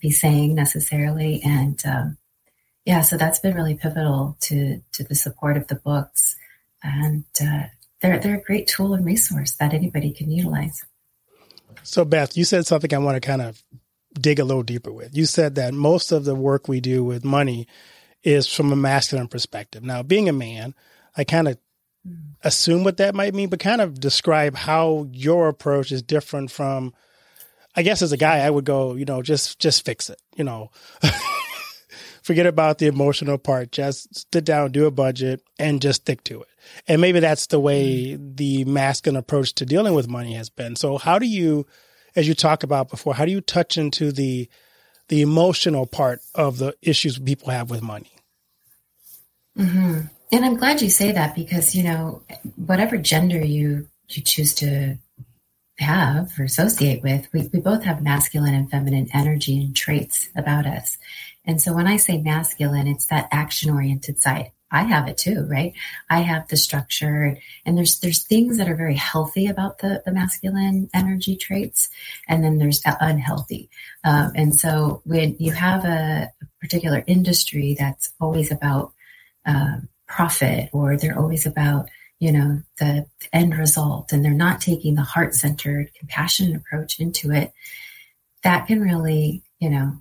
be 0.00 0.10
saying 0.10 0.54
necessarily 0.54 1.42
and 1.44 1.82
um, 1.84 2.16
yeah 2.84 3.00
so 3.00 3.16
that's 3.16 3.40
been 3.40 3.54
really 3.54 3.74
pivotal 3.74 4.36
to 4.40 4.80
to 4.92 5.02
the 5.02 5.14
support 5.14 5.56
of 5.56 5.66
the 5.66 5.74
books 5.74 6.36
and 6.82 7.24
uh, 7.42 7.64
they're 8.02 8.18
they're 8.18 8.38
a 8.38 8.42
great 8.42 8.66
tool 8.66 8.94
and 8.94 9.04
resource 9.04 9.52
that 9.56 9.74
anybody 9.74 10.12
can 10.12 10.30
utilize. 10.30 10.84
So, 11.82 12.04
Beth, 12.04 12.36
you 12.36 12.44
said 12.44 12.66
something 12.66 12.92
I 12.92 12.98
want 12.98 13.16
to 13.16 13.26
kind 13.26 13.42
of 13.42 13.62
dig 14.14 14.38
a 14.38 14.44
little 14.44 14.62
deeper 14.62 14.92
with. 14.92 15.16
You 15.16 15.26
said 15.26 15.54
that 15.54 15.74
most 15.74 16.12
of 16.12 16.24
the 16.24 16.34
work 16.34 16.68
we 16.68 16.80
do 16.80 17.04
with 17.04 17.24
money 17.24 17.66
is 18.22 18.46
from 18.46 18.72
a 18.72 18.76
masculine 18.76 19.28
perspective. 19.28 19.82
Now, 19.82 20.02
being 20.02 20.28
a 20.28 20.32
man, 20.32 20.74
I 21.16 21.24
kind 21.24 21.48
of 21.48 21.58
hmm. 22.06 22.32
assume 22.42 22.84
what 22.84 22.98
that 22.98 23.14
might 23.14 23.34
mean, 23.34 23.48
but 23.48 23.60
kind 23.60 23.80
of 23.80 24.00
describe 24.00 24.56
how 24.56 25.08
your 25.12 25.48
approach 25.48 25.92
is 25.92 26.02
different 26.02 26.50
from. 26.50 26.94
I 27.76 27.82
guess 27.82 28.02
as 28.02 28.10
a 28.10 28.16
guy, 28.16 28.38
I 28.38 28.50
would 28.50 28.64
go, 28.64 28.94
you 28.94 29.04
know, 29.04 29.22
just 29.22 29.58
just 29.58 29.84
fix 29.84 30.10
it, 30.10 30.20
you 30.36 30.44
know. 30.44 30.70
Forget 32.30 32.46
about 32.46 32.78
the 32.78 32.86
emotional 32.86 33.38
part. 33.38 33.72
Just 33.72 34.32
sit 34.32 34.44
down, 34.44 34.70
do 34.70 34.86
a 34.86 34.92
budget, 34.92 35.42
and 35.58 35.82
just 35.82 36.02
stick 36.02 36.22
to 36.22 36.42
it. 36.42 36.48
And 36.86 37.00
maybe 37.00 37.18
that's 37.18 37.48
the 37.48 37.58
way 37.58 38.14
the 38.20 38.64
masculine 38.66 39.16
approach 39.16 39.52
to 39.56 39.66
dealing 39.66 39.94
with 39.94 40.06
money 40.06 40.34
has 40.34 40.48
been. 40.48 40.76
So, 40.76 40.96
how 40.96 41.18
do 41.18 41.26
you, 41.26 41.66
as 42.14 42.28
you 42.28 42.34
talked 42.34 42.62
about 42.62 42.88
before, 42.88 43.14
how 43.14 43.24
do 43.24 43.32
you 43.32 43.40
touch 43.40 43.76
into 43.76 44.12
the 44.12 44.48
the 45.08 45.22
emotional 45.22 45.86
part 45.86 46.20
of 46.36 46.58
the 46.58 46.76
issues 46.82 47.18
people 47.18 47.50
have 47.50 47.68
with 47.68 47.82
money? 47.82 48.12
Mm-hmm. 49.58 50.02
And 50.30 50.44
I'm 50.44 50.56
glad 50.56 50.80
you 50.82 50.88
say 50.88 51.10
that 51.10 51.34
because 51.34 51.74
you 51.74 51.82
know 51.82 52.22
whatever 52.54 52.96
gender 52.96 53.44
you 53.44 53.88
you 54.06 54.22
choose 54.22 54.54
to 54.54 54.98
have 55.80 56.30
or 56.38 56.44
associate 56.44 57.02
with, 57.02 57.28
we, 57.32 57.48
we 57.52 57.60
both 57.60 57.82
have 57.84 58.02
masculine 58.02 58.54
and 58.54 58.70
feminine 58.70 59.08
energy 59.12 59.58
and 59.58 59.74
traits 59.74 60.28
about 60.36 60.66
us. 60.66 60.98
And 61.44 61.60
so 61.60 61.72
when 61.72 61.86
I 61.86 61.96
say 61.96 62.18
masculine, 62.18 62.86
it's 62.86 63.06
that 63.06 63.28
action 63.30 63.70
oriented 63.70 64.20
side. 64.20 64.52
I 64.72 64.84
have 64.84 65.08
it 65.08 65.18
too, 65.18 65.46
right? 65.50 65.72
I 66.08 66.20
have 66.20 66.46
the 66.46 66.56
structure 66.56 67.36
and 67.66 67.76
there's, 67.76 67.98
there's 67.98 68.22
things 68.22 68.56
that 68.58 68.68
are 68.68 68.76
very 68.76 68.94
healthy 68.94 69.48
about 69.48 69.78
the, 69.78 70.00
the 70.04 70.12
masculine 70.12 70.88
energy 70.94 71.34
traits. 71.34 71.88
And 72.28 72.44
then 72.44 72.58
there's 72.58 72.80
unhealthy. 72.84 73.68
Um, 74.04 74.30
and 74.36 74.54
so 74.54 75.02
when 75.04 75.34
you 75.38 75.52
have 75.52 75.84
a, 75.84 76.30
particular 76.60 77.02
industry 77.06 77.74
that's 77.76 78.12
always 78.20 78.52
about, 78.52 78.92
um, 79.46 79.88
profit 80.06 80.68
or 80.72 80.96
they're 80.96 81.18
always 81.18 81.46
about, 81.46 81.88
you 82.18 82.32
know, 82.32 82.60
the 82.78 83.06
end 83.32 83.56
result 83.56 84.12
and 84.12 84.24
they're 84.24 84.32
not 84.32 84.60
taking 84.60 84.94
the 84.94 85.02
heart 85.02 85.34
centered 85.34 85.94
compassionate 85.94 86.56
approach 86.56 87.00
into 87.00 87.32
it, 87.32 87.52
that 88.42 88.66
can 88.66 88.80
really, 88.80 89.42
you 89.58 89.70
know, 89.70 89.96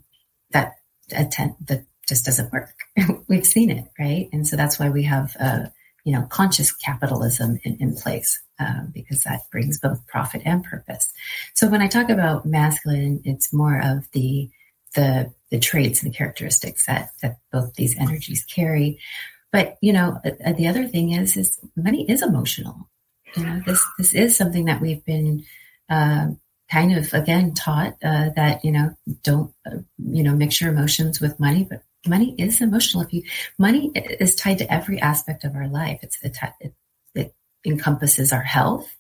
that 0.52 0.79
attend 1.16 1.56
that 1.68 1.86
just 2.08 2.26
doesn't 2.26 2.52
work. 2.52 2.74
We've 3.28 3.46
seen 3.46 3.70
it, 3.70 3.86
right? 4.00 4.30
And 4.34 4.48
so 4.48 4.56
that's 4.56 4.80
why 4.80 4.90
we 4.90 5.04
have, 5.04 5.36
uh, 5.40 5.68
you 6.04 6.14
know, 6.14 6.24
conscious 6.24 6.72
capitalism 6.72 7.60
in, 7.64 7.78
in 7.80 7.96
place 7.96 8.40
um, 8.60 8.92
because 8.94 9.24
that 9.24 9.42
brings 9.52 9.80
both 9.80 10.06
profit 10.08 10.42
and 10.46 10.64
purpose. 10.64 11.14
So 11.54 11.70
when 11.70 11.82
I 11.82 11.88
talk 11.88 12.10
about 12.10 12.46
masculine, 12.46 13.22
it's 13.24 13.54
more 13.54 13.80
of 13.80 14.10
the 14.12 14.50
the 14.96 15.32
the 15.52 15.60
traits 15.60 16.02
and 16.02 16.12
the 16.12 16.18
characteristics 16.18 16.86
that 16.88 17.12
that 17.22 17.38
both 17.52 17.74
these 17.76 17.98
energies 17.98 18.44
carry. 18.46 19.00
But 19.52 19.78
you 19.82 19.94
know, 19.94 20.20
uh, 20.26 20.54
the 20.54 20.68
other 20.68 20.88
thing 20.88 21.12
is 21.12 21.38
is 21.38 21.60
money 21.76 22.10
is 22.10 22.22
emotional. 22.22 22.90
You 23.36 23.44
know, 23.44 23.62
this 23.66 23.84
this 23.98 24.14
is 24.14 24.36
something 24.36 24.66
that 24.66 24.82
we've 24.82 25.06
been 25.06 25.46
uh, 25.90 26.30
kind 26.72 26.96
of 26.96 27.14
again 27.14 27.54
taught 27.54 27.94
uh, 28.04 28.30
that 28.36 28.64
you 28.64 28.72
know 28.72 28.96
don't 29.24 29.54
uh, 29.66 29.78
you 29.98 30.24
know 30.24 30.36
mix 30.36 30.62
your 30.62 30.72
emotions 30.72 31.20
with 31.20 31.40
money 31.40 31.66
but 31.70 31.84
money 32.08 32.36
is 32.38 32.62
emotional. 32.62 33.04
If 33.04 33.14
you 33.14 33.24
money 33.58 33.92
is 33.96 34.36
tied 34.36 34.60
to 34.60 34.74
every 34.74 35.00
aspect 35.00 35.44
of 35.44 35.56
our 35.56 35.68
life. 35.68 36.00
It's 36.02 36.18
it, 36.24 36.38
it, 36.60 36.74
it 37.14 37.36
encompasses 37.66 38.32
our 38.32 38.44
health 38.44 38.96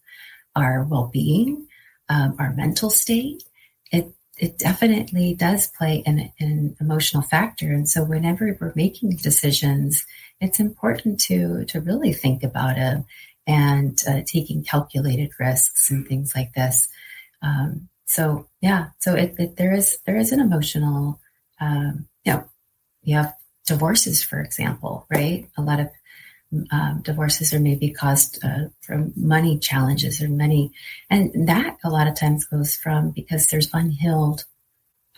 our 0.55 0.83
well-being 0.83 1.67
um, 2.09 2.35
our 2.39 2.53
mental 2.53 2.89
state. 2.89 3.43
It 3.91 4.11
it 4.37 4.57
definitely 4.57 5.35
does 5.35 5.67
play 5.67 6.01
an, 6.05 6.31
an 6.39 6.75
emotional 6.79 7.23
factor. 7.23 7.73
And 7.73 7.89
so 7.89 8.03
whenever 8.03 8.57
we're 8.59 8.73
making 8.75 9.17
decisions 9.17 10.05
it's 10.41 10.59
important 10.59 11.19
to 11.19 11.65
to 11.65 11.81
really 11.81 12.13
think 12.13 12.43
about 12.43 12.77
it 12.77 13.03
and 13.45 14.01
uh, 14.07 14.21
taking 14.25 14.63
calculated 14.63 15.31
risks 15.39 15.89
and 15.91 16.07
things 16.07 16.33
like 16.35 16.53
this 16.53 16.87
um, 17.41 17.89
so 18.05 18.47
yeah, 18.61 18.87
so 18.99 19.15
it, 19.15 19.35
it, 19.37 19.55
there 19.57 19.73
is 19.73 19.99
there 20.05 20.17
is 20.17 20.31
an 20.31 20.39
emotional, 20.39 21.19
um, 21.61 22.07
you 22.25 22.33
know, 22.33 22.43
you 23.03 23.15
have 23.15 23.35
divorces, 23.67 24.23
for 24.23 24.41
example, 24.41 25.05
right? 25.09 25.47
A 25.57 25.61
lot 25.61 25.79
of 25.79 25.89
um, 26.71 27.01
divorces 27.03 27.53
are 27.53 27.59
maybe 27.59 27.91
caused 27.91 28.43
uh, 28.43 28.69
from 28.81 29.13
money 29.15 29.59
challenges 29.59 30.21
or 30.21 30.29
money, 30.29 30.71
and 31.09 31.47
that 31.47 31.77
a 31.83 31.89
lot 31.89 32.07
of 32.07 32.15
times 32.15 32.45
goes 32.45 32.75
from 32.75 33.11
because 33.11 33.47
there's 33.47 33.69
unhealed 33.73 34.45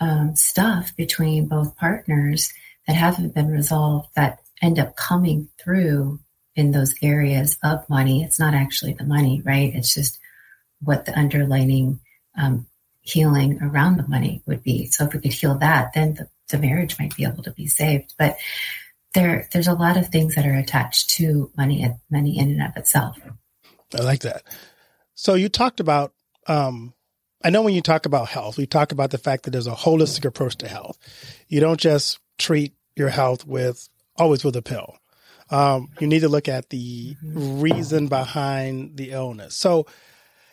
um, 0.00 0.36
stuff 0.36 0.94
between 0.96 1.48
both 1.48 1.76
partners 1.76 2.52
that 2.86 2.96
haven't 2.96 3.34
been 3.34 3.48
resolved 3.48 4.08
that 4.16 4.40
end 4.60 4.78
up 4.78 4.96
coming 4.96 5.48
through 5.62 6.20
in 6.54 6.72
those 6.72 6.94
areas 7.02 7.56
of 7.62 7.88
money. 7.88 8.22
It's 8.22 8.38
not 8.38 8.54
actually 8.54 8.92
the 8.92 9.04
money, 9.04 9.42
right? 9.44 9.72
It's 9.74 9.94
just 9.94 10.18
what 10.80 11.06
the 11.06 11.18
underlining 11.18 12.00
um, 12.36 12.66
healing 13.00 13.58
around 13.62 13.96
the 13.96 14.08
money 14.08 14.42
would 14.46 14.62
be. 14.62 14.86
So 14.86 15.04
if 15.04 15.14
we 15.14 15.20
could 15.20 15.32
heal 15.32 15.58
that, 15.58 15.92
then 15.94 16.14
the, 16.14 16.28
the 16.48 16.58
marriage 16.58 16.98
might 16.98 17.16
be 17.16 17.24
able 17.24 17.42
to 17.42 17.52
be 17.52 17.66
saved. 17.66 18.14
But 18.18 18.36
there, 19.14 19.48
there's 19.52 19.68
a 19.68 19.74
lot 19.74 19.96
of 19.96 20.08
things 20.08 20.34
that 20.34 20.46
are 20.46 20.54
attached 20.54 21.10
to 21.10 21.50
money, 21.56 21.82
and 21.82 21.96
money 22.10 22.38
in 22.38 22.52
and 22.52 22.62
of 22.62 22.76
itself. 22.76 23.18
I 23.98 24.02
like 24.02 24.20
that. 24.20 24.42
So 25.14 25.34
you 25.34 25.48
talked 25.48 25.80
about, 25.80 26.14
um, 26.46 26.94
I 27.44 27.50
know 27.50 27.62
when 27.62 27.74
you 27.74 27.82
talk 27.82 28.06
about 28.06 28.28
health, 28.28 28.56
we 28.56 28.66
talk 28.66 28.92
about 28.92 29.10
the 29.10 29.18
fact 29.18 29.44
that 29.44 29.50
there's 29.50 29.66
a 29.66 29.72
holistic 29.72 30.24
approach 30.24 30.56
to 30.58 30.68
health. 30.68 30.98
You 31.48 31.60
don't 31.60 31.80
just 31.80 32.18
treat 32.38 32.72
your 32.96 33.08
health 33.08 33.46
with 33.46 33.88
always 34.16 34.44
with 34.44 34.56
a 34.56 34.62
pill. 34.62 34.96
Um, 35.50 35.90
you 36.00 36.06
need 36.06 36.20
to 36.20 36.28
look 36.28 36.48
at 36.48 36.70
the 36.70 37.16
reason 37.22 38.06
behind 38.06 38.96
the 38.96 39.10
illness. 39.10 39.54
So 39.54 39.86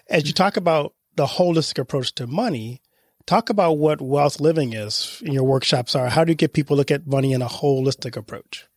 as 0.09 0.27
you 0.27 0.33
talk 0.33 0.57
about 0.57 0.93
the 1.19 1.25
holistic 1.25 1.77
approach 1.77 2.15
to 2.15 2.25
money, 2.25 2.81
talk 3.25 3.49
about 3.49 3.73
what 3.73 3.99
wealth 3.99 4.39
living 4.39 4.71
is 4.71 5.21
in 5.25 5.33
your 5.33 5.43
workshops 5.43 5.93
are. 5.93 6.07
How 6.07 6.23
do 6.23 6.31
you 6.31 6.35
get 6.35 6.53
people 6.53 6.77
to 6.77 6.79
look 6.79 6.91
at 6.91 7.05
money 7.05 7.33
in 7.33 7.41
a 7.41 7.47
holistic 7.47 8.15
approach? 8.15 8.67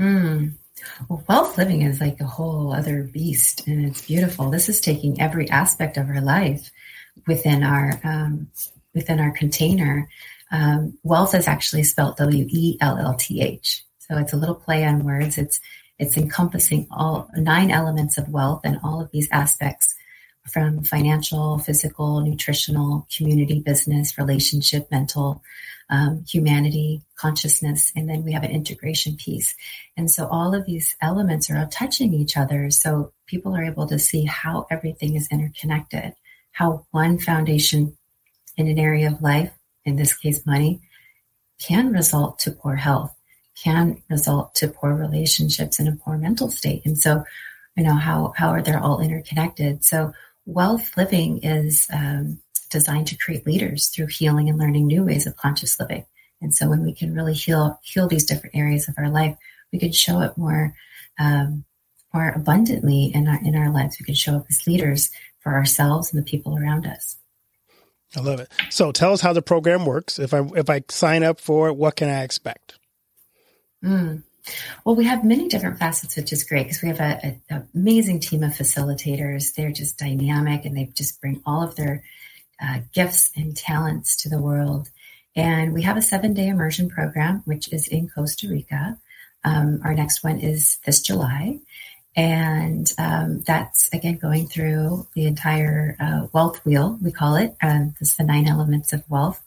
Mm. 0.00 0.54
Well, 1.08 1.22
wealth 1.28 1.56
living 1.56 1.82
is 1.82 2.00
like 2.00 2.20
a 2.20 2.24
whole 2.24 2.72
other 2.72 3.04
beast, 3.04 3.68
and 3.68 3.86
it's 3.86 4.04
beautiful. 4.04 4.50
This 4.50 4.68
is 4.68 4.80
taking 4.80 5.20
every 5.20 5.48
aspect 5.50 5.98
of 5.98 6.08
our 6.08 6.20
life 6.20 6.68
within 7.28 7.62
our 7.62 8.00
um, 8.02 8.48
within 8.92 9.20
our 9.20 9.30
container. 9.30 10.08
Um, 10.50 10.98
wealth 11.04 11.36
is 11.36 11.46
actually 11.46 11.84
spelled 11.84 12.16
W 12.16 12.44
E 12.48 12.76
L 12.80 12.98
L 12.98 13.14
T 13.14 13.40
H, 13.40 13.84
so 14.00 14.18
it's 14.18 14.32
a 14.32 14.36
little 14.36 14.56
play 14.56 14.84
on 14.84 15.04
words. 15.04 15.38
It's 15.38 15.60
it's 15.96 16.16
encompassing 16.16 16.88
all 16.90 17.30
nine 17.36 17.70
elements 17.70 18.18
of 18.18 18.30
wealth 18.30 18.62
and 18.64 18.80
all 18.82 19.00
of 19.00 19.12
these 19.12 19.28
aspects 19.30 19.94
from 20.48 20.84
financial, 20.84 21.58
physical, 21.58 22.20
nutritional, 22.20 23.06
community, 23.14 23.60
business, 23.60 24.18
relationship, 24.18 24.90
mental, 24.90 25.42
um, 25.90 26.24
humanity, 26.28 27.02
consciousness, 27.16 27.92
and 27.96 28.08
then 28.08 28.22
we 28.24 28.32
have 28.32 28.44
an 28.44 28.50
integration 28.50 29.16
piece. 29.16 29.54
And 29.96 30.10
so 30.10 30.26
all 30.28 30.54
of 30.54 30.64
these 30.64 30.96
elements 31.02 31.50
are 31.50 31.58
all 31.58 31.66
touching 31.66 32.14
each 32.14 32.36
other. 32.36 32.70
So 32.70 33.12
people 33.26 33.54
are 33.56 33.64
able 33.64 33.86
to 33.88 33.98
see 33.98 34.24
how 34.24 34.66
everything 34.70 35.16
is 35.16 35.28
interconnected, 35.30 36.14
how 36.52 36.86
one 36.92 37.18
foundation 37.18 37.96
in 38.56 38.68
an 38.68 38.78
area 38.78 39.08
of 39.08 39.20
life, 39.20 39.52
in 39.84 39.96
this 39.96 40.14
case, 40.14 40.46
money, 40.46 40.80
can 41.58 41.92
result 41.92 42.38
to 42.40 42.52
poor 42.52 42.76
health, 42.76 43.14
can 43.62 44.02
result 44.08 44.54
to 44.56 44.68
poor 44.68 44.94
relationships 44.94 45.78
and 45.78 45.88
a 45.88 45.92
poor 45.92 46.16
mental 46.16 46.50
state. 46.50 46.82
And 46.86 46.96
so, 46.96 47.24
you 47.76 47.82
know, 47.84 47.94
how, 47.94 48.32
how 48.36 48.50
are 48.50 48.62
they 48.62 48.74
all 48.74 49.00
interconnected? 49.00 49.84
So 49.84 50.12
wealth 50.50 50.96
living 50.96 51.42
is 51.42 51.86
um, 51.92 52.40
designed 52.70 53.06
to 53.08 53.16
create 53.16 53.46
leaders 53.46 53.88
through 53.88 54.06
healing 54.06 54.48
and 54.48 54.58
learning 54.58 54.86
new 54.86 55.04
ways 55.04 55.26
of 55.26 55.36
conscious 55.36 55.78
living. 55.78 56.04
And 56.40 56.54
so 56.54 56.68
when 56.68 56.82
we 56.82 56.94
can 56.94 57.14
really 57.14 57.34
heal 57.34 57.78
heal 57.82 58.08
these 58.08 58.24
different 58.24 58.56
areas 58.56 58.88
of 58.88 58.94
our 58.98 59.10
life, 59.10 59.36
we 59.72 59.78
can 59.78 59.92
show 59.92 60.20
up 60.20 60.36
more 60.38 60.74
um, 61.18 61.64
more 62.14 62.30
abundantly 62.30 63.10
in 63.14 63.28
our 63.28 63.40
in 63.42 63.54
our 63.54 63.70
lives. 63.70 63.98
We 64.00 64.06
can 64.06 64.14
show 64.14 64.36
up 64.36 64.46
as 64.48 64.66
leaders 64.66 65.10
for 65.40 65.54
ourselves 65.54 66.12
and 66.12 66.20
the 66.20 66.28
people 66.28 66.56
around 66.56 66.86
us. 66.86 67.16
I 68.16 68.20
love 68.20 68.40
it. 68.40 68.50
So 68.70 68.90
tell 68.90 69.12
us 69.12 69.20
how 69.20 69.32
the 69.32 69.42
program 69.42 69.86
works. 69.86 70.18
If 70.18 70.34
I 70.34 70.40
if 70.56 70.68
I 70.70 70.82
sign 70.88 71.22
up 71.22 71.40
for 71.40 71.68
it, 71.68 71.76
what 71.76 71.96
can 71.96 72.08
I 72.08 72.22
expect? 72.22 72.78
Mm. 73.84 74.22
Well, 74.84 74.96
we 74.96 75.04
have 75.04 75.24
many 75.24 75.48
different 75.48 75.78
facets, 75.78 76.16
which 76.16 76.32
is 76.32 76.44
great 76.44 76.64
because 76.64 76.82
we 76.82 76.88
have 76.88 77.00
an 77.00 77.40
amazing 77.74 78.20
team 78.20 78.42
of 78.42 78.52
facilitators. 78.52 79.54
They're 79.54 79.72
just 79.72 79.98
dynamic 79.98 80.64
and 80.64 80.76
they 80.76 80.90
just 80.94 81.20
bring 81.20 81.42
all 81.46 81.62
of 81.62 81.76
their 81.76 82.02
uh, 82.62 82.80
gifts 82.92 83.30
and 83.36 83.56
talents 83.56 84.16
to 84.22 84.28
the 84.28 84.40
world. 84.40 84.90
And 85.36 85.72
we 85.72 85.82
have 85.82 85.96
a 85.96 86.02
seven 86.02 86.34
day 86.34 86.48
immersion 86.48 86.88
program, 86.88 87.42
which 87.44 87.72
is 87.72 87.88
in 87.88 88.08
Costa 88.08 88.48
Rica. 88.48 88.98
Um, 89.44 89.80
our 89.84 89.94
next 89.94 90.22
one 90.22 90.38
is 90.38 90.78
this 90.84 91.00
July. 91.00 91.60
And 92.16 92.92
um, 92.98 93.42
that's 93.42 93.88
again 93.92 94.16
going 94.16 94.48
through 94.48 95.06
the 95.14 95.26
entire 95.26 95.96
uh, 96.00 96.26
wealth 96.32 96.64
wheel, 96.64 96.98
we 97.00 97.12
call 97.12 97.36
it. 97.36 97.54
Um, 97.62 97.94
this 98.00 98.10
is 98.10 98.16
the 98.16 98.24
nine 98.24 98.48
elements 98.48 98.92
of 98.92 99.08
wealth. 99.08 99.42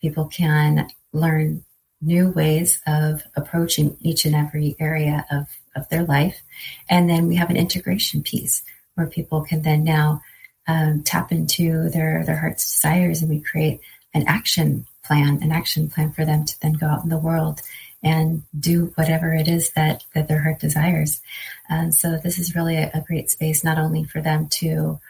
People 0.00 0.26
can 0.26 0.88
learn 1.12 1.64
new 2.00 2.30
ways 2.30 2.80
of 2.86 3.22
approaching 3.36 3.96
each 4.00 4.24
and 4.24 4.34
every 4.34 4.76
area 4.78 5.24
of, 5.30 5.46
of 5.74 5.88
their 5.88 6.04
life. 6.04 6.42
And 6.88 7.08
then 7.08 7.26
we 7.26 7.36
have 7.36 7.50
an 7.50 7.56
integration 7.56 8.22
piece 8.22 8.62
where 8.94 9.06
people 9.06 9.42
can 9.42 9.62
then 9.62 9.84
now 9.84 10.22
um, 10.68 11.02
tap 11.02 11.32
into 11.32 11.88
their, 11.90 12.24
their 12.24 12.36
heart's 12.36 12.64
desires 12.64 13.22
and 13.22 13.30
we 13.30 13.40
create 13.40 13.80
an 14.14 14.24
action 14.26 14.86
plan, 15.04 15.42
an 15.42 15.52
action 15.52 15.88
plan 15.88 16.12
for 16.12 16.24
them 16.24 16.44
to 16.44 16.60
then 16.60 16.72
go 16.72 16.86
out 16.86 17.04
in 17.04 17.10
the 17.10 17.18
world 17.18 17.62
and 18.02 18.42
do 18.58 18.92
whatever 18.96 19.32
it 19.32 19.48
is 19.48 19.70
that, 19.70 20.04
that 20.14 20.28
their 20.28 20.42
heart 20.42 20.60
desires. 20.60 21.20
And 21.68 21.94
so 21.94 22.18
this 22.18 22.38
is 22.38 22.54
really 22.54 22.76
a, 22.76 22.90
a 22.94 23.04
great 23.06 23.30
space, 23.30 23.64
not 23.64 23.78
only 23.78 24.04
for 24.04 24.20
them 24.20 24.48
to 24.48 25.00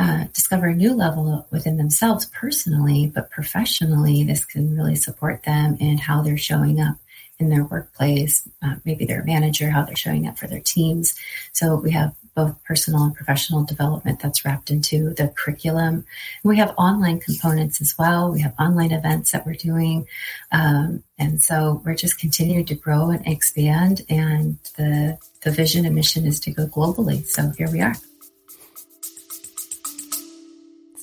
uh, 0.00 0.24
discover 0.32 0.68
a 0.68 0.74
new 0.74 0.94
level 0.94 1.46
within 1.50 1.76
themselves 1.76 2.24
personally, 2.34 3.12
but 3.14 3.30
professionally, 3.30 4.24
this 4.24 4.46
can 4.46 4.74
really 4.74 4.96
support 4.96 5.42
them 5.42 5.76
in 5.78 5.98
how 5.98 6.22
they're 6.22 6.38
showing 6.38 6.80
up 6.80 6.96
in 7.38 7.50
their 7.50 7.64
workplace, 7.64 8.48
uh, 8.62 8.76
maybe 8.86 9.04
their 9.04 9.22
manager, 9.24 9.68
how 9.70 9.82
they're 9.82 9.94
showing 9.96 10.26
up 10.26 10.38
for 10.38 10.46
their 10.46 10.60
teams. 10.60 11.14
So 11.52 11.74
we 11.74 11.90
have 11.90 12.14
both 12.34 12.62
personal 12.64 13.02
and 13.02 13.14
professional 13.14 13.62
development 13.64 14.20
that's 14.20 14.42
wrapped 14.42 14.70
into 14.70 15.12
the 15.14 15.28
curriculum. 15.36 16.06
We 16.44 16.56
have 16.56 16.74
online 16.78 17.20
components 17.20 17.82
as 17.82 17.94
well. 17.98 18.32
We 18.32 18.40
have 18.40 18.54
online 18.58 18.92
events 18.92 19.32
that 19.32 19.44
we're 19.44 19.52
doing. 19.52 20.06
Um, 20.50 21.02
and 21.18 21.42
so 21.42 21.82
we're 21.84 21.94
just 21.94 22.18
continuing 22.18 22.64
to 22.66 22.74
grow 22.74 23.10
and 23.10 23.26
expand. 23.26 24.00
And 24.08 24.58
the, 24.78 25.18
the 25.42 25.50
vision 25.50 25.84
and 25.84 25.94
mission 25.94 26.24
is 26.24 26.40
to 26.40 26.52
go 26.52 26.66
globally. 26.66 27.26
So 27.26 27.52
here 27.58 27.70
we 27.70 27.82
are. 27.82 27.94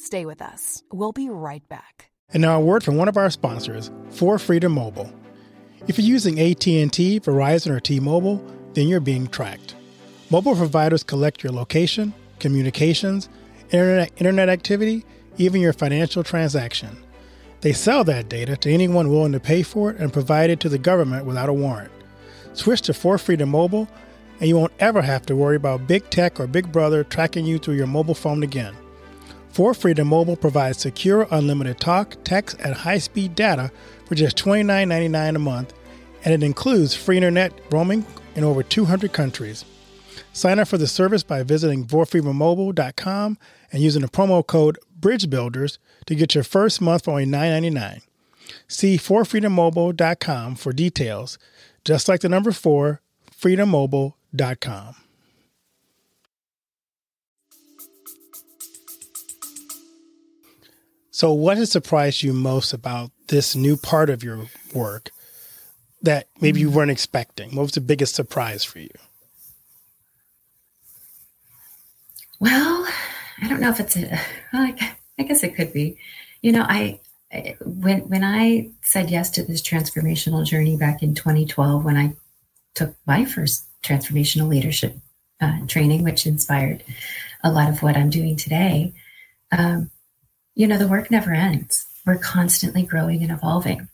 Stay 0.07 0.25
with 0.25 0.41
us. 0.41 0.83
We'll 0.89 1.11
be 1.11 1.27
right 1.27 1.67
back. 1.67 2.11
And 2.29 2.41
now 2.41 2.55
a 2.55 2.63
word 2.63 2.81
from 2.81 2.95
one 2.95 3.09
of 3.09 3.17
our 3.17 3.29
sponsors, 3.29 3.89
4Freedom 4.11 4.71
Mobile. 4.71 5.13
If 5.89 5.99
you're 5.99 6.07
using 6.07 6.39
AT&T, 6.39 7.19
Verizon, 7.19 7.71
or 7.71 7.81
T-Mobile, 7.81 8.41
then 8.71 8.87
you're 8.87 9.01
being 9.01 9.27
tracked. 9.27 9.75
Mobile 10.29 10.55
providers 10.55 11.03
collect 11.03 11.43
your 11.43 11.51
location, 11.51 12.13
communications, 12.39 13.27
internet, 13.71 14.13
internet 14.15 14.47
activity, 14.47 15.03
even 15.37 15.59
your 15.59 15.73
financial 15.73 16.23
transaction. 16.23 17.03
They 17.59 17.73
sell 17.73 18.05
that 18.05 18.29
data 18.29 18.55
to 18.55 18.71
anyone 18.71 19.09
willing 19.09 19.33
to 19.33 19.41
pay 19.41 19.61
for 19.61 19.91
it 19.91 19.97
and 19.97 20.13
provide 20.13 20.49
it 20.49 20.61
to 20.61 20.69
the 20.69 20.77
government 20.77 21.25
without 21.25 21.49
a 21.49 21.53
warrant. 21.53 21.91
Switch 22.53 22.79
to 22.83 22.93
4Freedom 22.93 23.49
Mobile, 23.49 23.89
and 24.39 24.47
you 24.47 24.55
won't 24.55 24.71
ever 24.79 25.01
have 25.01 25.25
to 25.25 25.35
worry 25.35 25.57
about 25.57 25.85
big 25.85 26.09
tech 26.09 26.39
or 26.39 26.47
big 26.47 26.71
brother 26.71 27.03
tracking 27.03 27.45
you 27.45 27.57
through 27.57 27.75
your 27.75 27.87
mobile 27.87 28.15
phone 28.15 28.41
again. 28.41 28.73
4Freedom 29.57 30.05
Mobile 30.05 30.35
provides 30.35 30.77
secure, 30.77 31.27
unlimited 31.31 31.79
talk, 31.79 32.15
text, 32.23 32.59
and 32.59 32.75
high 32.75 32.99
speed 32.99 33.33
data 33.33 33.71
for 34.05 34.13
just 34.13 34.37
$29.99 34.37 35.35
a 35.35 35.39
month, 35.39 35.73
and 36.23 36.31
it 36.31 36.45
includes 36.45 36.93
free 36.93 37.17
internet 37.17 37.51
roaming 37.71 38.05
in 38.35 38.43
over 38.43 38.61
200 38.61 39.11
countries. 39.11 39.65
Sign 40.31 40.59
up 40.59 40.67
for 40.67 40.77
the 40.77 40.85
service 40.85 41.23
by 41.23 41.41
visiting 41.41 41.87
4freedommobile.com 41.87 43.39
and 43.71 43.81
using 43.81 44.03
the 44.03 44.07
promo 44.07 44.45
code 44.45 44.77
BridgeBuilders 44.99 45.79
to 46.05 46.13
get 46.13 46.35
your 46.35 46.43
first 46.43 46.79
month 46.79 47.05
for 47.05 47.09
only 47.09 47.25
$9.99. 47.25 48.01
See 48.67 48.95
4freedommobile.com 48.97 50.55
for 50.55 50.71
details, 50.71 51.39
just 51.83 52.07
like 52.07 52.21
the 52.21 52.29
number 52.29 52.51
4, 52.51 53.01
freedommobile.com. 53.35 55.06
So, 61.17 61.33
what 61.33 61.57
has 61.57 61.71
surprised 61.71 62.21
you 62.21 62.31
most 62.31 62.73
about 62.73 63.09
this 63.29 63.55
new 63.55 63.75
part 63.75 64.11
of 64.11 64.23
your 64.23 64.45
work 64.71 65.09
that 66.03 66.27
maybe 66.41 66.59
you 66.59 66.69
weren't 66.69 66.91
expecting? 66.91 67.55
What 67.55 67.63
was 67.63 67.71
the 67.71 67.81
biggest 67.81 68.13
surprise 68.13 68.63
for 68.63 68.77
you? 68.77 68.91
Well, 72.39 72.87
I 73.41 73.47
don't 73.47 73.59
know 73.59 73.71
if 73.71 73.79
it's 73.79 73.97
a. 73.97 74.19
Well, 74.53 74.75
I 75.17 75.23
guess 75.23 75.41
it 75.41 75.55
could 75.55 75.73
be. 75.73 75.97
You 76.43 76.51
know, 76.51 76.61
I 76.69 76.99
when 77.65 78.07
when 78.09 78.23
I 78.23 78.69
said 78.83 79.09
yes 79.09 79.31
to 79.31 79.43
this 79.43 79.63
transformational 79.63 80.45
journey 80.45 80.77
back 80.77 81.01
in 81.01 81.15
2012, 81.15 81.83
when 81.83 81.97
I 81.97 82.13
took 82.75 82.93
my 83.07 83.25
first 83.25 83.65
transformational 83.81 84.49
leadership 84.49 84.95
uh, 85.41 85.65
training, 85.65 86.03
which 86.03 86.27
inspired 86.27 86.83
a 87.43 87.51
lot 87.51 87.69
of 87.69 87.81
what 87.81 87.97
I'm 87.97 88.11
doing 88.11 88.35
today. 88.35 88.93
Um, 89.51 89.89
you 90.57 90.65
know, 90.65 90.79
the 90.79 90.87
work 90.87 91.11
never 91.11 91.33
ends. 91.33 91.85
We're 92.03 92.17
constantly 92.17 92.81
growing 92.81 93.21
and 93.21 93.31
evolving, 93.31 93.89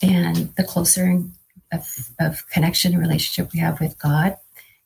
and 0.00 0.54
the 0.56 0.64
closer 0.64 1.22
of, 1.70 2.10
of 2.18 2.48
connection 2.48 2.94
and 2.94 3.02
relationship 3.02 3.52
we 3.52 3.60
have 3.60 3.80
with 3.80 3.98
God, 3.98 4.38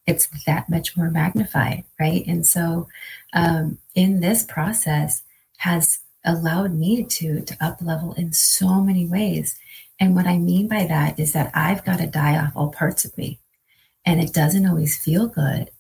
it's 0.09 0.27
that 0.47 0.69
much 0.69 0.97
more 0.97 1.09
magnified, 1.09 1.85
right? 2.01 2.27
And 2.27 2.45
so, 2.45 2.89
um, 3.33 3.79
in 3.95 4.21
this 4.21 4.43
process, 4.43 5.23
has 5.59 6.01
allowed 6.25 6.75
me 6.75 7.05
to 7.05 7.43
to 7.43 7.57
up 7.65 7.81
level 7.81 8.13
in 8.15 8.33
so 8.33 8.81
many 8.81 9.07
ways. 9.07 9.57
And 10.01 10.17
what 10.17 10.27
I 10.27 10.37
mean 10.37 10.67
by 10.67 10.85
that 10.87 11.21
is 11.21 11.33
that 11.33 11.53
I've 11.55 11.85
got 11.85 11.99
to 11.99 12.07
die 12.07 12.37
off 12.39 12.57
all 12.57 12.71
parts 12.73 13.05
of 13.05 13.17
me, 13.17 13.39
and 14.05 14.21
it 14.21 14.33
doesn't 14.33 14.67
always 14.67 14.99
feel 14.99 15.29
good, 15.29 15.71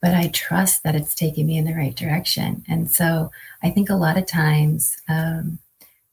but 0.00 0.14
I 0.14 0.28
trust 0.28 0.82
that 0.82 0.94
it's 0.94 1.14
taking 1.14 1.46
me 1.46 1.58
in 1.58 1.64
the 1.64 1.74
right 1.74 1.94
direction. 1.94 2.64
And 2.68 2.90
so, 2.90 3.30
I 3.62 3.70
think 3.70 3.90
a 3.90 3.94
lot 3.94 4.18
of 4.18 4.26
times. 4.26 4.96
Um, 5.08 5.58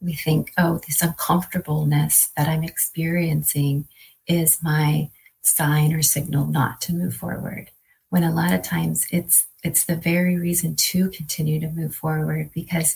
we 0.02 0.14
think, 0.14 0.52
oh, 0.58 0.82
this 0.86 1.02
uncomfortableness 1.02 2.34
that 2.36 2.50
I'm 2.50 2.64
experiencing 2.66 3.88
is 4.28 4.62
my 4.62 5.10
sign 5.42 5.94
or 5.94 6.02
signal 6.02 6.46
not 6.46 6.82
to 6.82 6.94
move 6.94 7.16
forward 7.16 7.72
when 8.10 8.24
a 8.24 8.32
lot 8.32 8.54
of 8.54 8.62
times 8.62 9.08
it's 9.12 9.48
it's 9.64 9.86
the 9.86 9.96
very 9.96 10.38
reason 10.38 10.76
to 10.76 11.10
continue 11.10 11.60
to 11.60 11.70
move 11.70 11.96
forward 11.96 12.50
because 12.54 12.96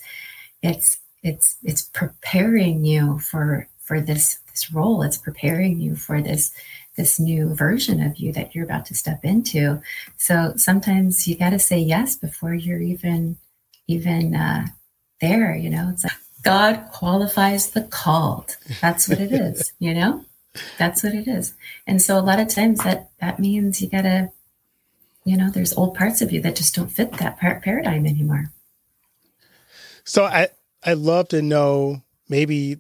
it's 0.62 1.00
it's 1.24 1.58
it's 1.64 1.82
preparing 1.82 2.86
you 2.86 3.18
for 3.20 3.68
for 3.80 4.00
this 4.00 4.38
this 4.52 4.72
role 4.72 5.02
it's 5.02 5.18
preparing 5.18 5.80
you 5.82 5.96
for 5.96 6.22
this 6.22 6.54
this 6.98 7.20
new 7.20 7.54
version 7.54 8.02
of 8.02 8.18
you 8.18 8.34
that 8.34 8.54
you're 8.54 8.66
about 8.66 8.86
to 8.86 8.96
step 8.96 9.24
into 9.24 9.82
so 10.18 10.54
sometimes 10.56 11.28
you 11.28 11.36
got 11.38 11.52
to 11.52 11.60
say 11.60 11.80
yes 11.80 12.16
before 12.16 12.54
you're 12.54 12.82
even 12.82 13.38
even 13.88 14.36
uh, 14.36 14.66
there 15.22 15.56
you 15.56 15.70
know 15.70 15.90
it's 15.94 16.04
like 16.04 16.14
god 16.44 16.88
qualifies 16.92 17.72
the 17.72 17.82
called 17.82 18.58
that's 18.82 19.08
what 19.08 19.20
it 19.20 19.32
is 19.32 19.74
you 19.80 19.94
know 19.94 20.24
that's 20.78 21.04
what 21.04 21.14
it 21.14 21.28
is. 21.28 21.54
And 21.86 22.02
so 22.02 22.18
a 22.18 22.22
lot 22.22 22.40
of 22.40 22.48
times 22.48 22.84
that 22.84 23.10
that 23.20 23.40
means 23.40 23.82
you 23.82 23.90
gotta, 23.90 24.32
you 25.26 25.38
know, 25.38 25.50
there's 25.50 25.74
old 25.74 25.96
parts 25.96 26.22
of 26.22 26.32
you 26.32 26.42
that 26.42 26.56
just 26.56 26.76
don't 26.76 26.92
fit 26.92 27.14
that 27.14 27.40
par- 27.40 27.62
paradigm 27.64 28.06
anymore. 28.06 28.52
So 30.04 30.24
I 30.24 30.50
I'd 30.84 30.98
love 30.98 31.30
to 31.30 31.42
know 31.42 32.02
maybe 32.30 32.78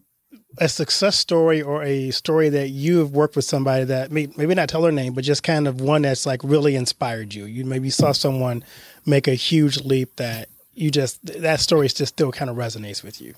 a 0.60 0.68
success 0.68 1.16
story 1.16 1.62
or 1.62 1.84
a 1.84 2.12
story 2.12 2.50
that 2.50 2.70
you 2.70 3.00
have 3.00 3.12
worked 3.12 3.36
with 3.36 3.46
somebody 3.46 3.86
that 3.86 4.12
may, 4.12 4.28
maybe 4.38 4.56
not 4.56 4.70
tell 4.70 4.82
their 4.82 4.92
name, 4.92 5.14
but 5.14 5.24
just 5.24 5.44
kind 5.44 5.68
of 5.68 5.82
one 5.82 6.02
that's 6.02 6.26
like 6.26 6.42
really 6.44 6.76
inspired 6.76 7.34
you. 7.34 7.46
You 7.46 7.66
maybe 7.66 7.90
saw 7.90 8.12
someone 8.12 8.64
make 9.06 9.28
a 9.28 9.34
huge 9.34 9.82
leap 9.82 10.16
that 10.18 10.50
you 10.74 10.92
just 10.92 11.26
that 11.42 11.60
story 11.60 11.88
just 11.88 12.14
still 12.14 12.32
kind 12.32 12.50
of 12.50 12.58
resonates 12.58 13.04
with 13.04 13.22
you. 13.22 13.34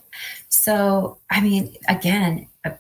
So 0.50 1.18
I 1.30 1.42
mean, 1.42 1.76
again. 1.88 2.48
Uh, 2.64 2.72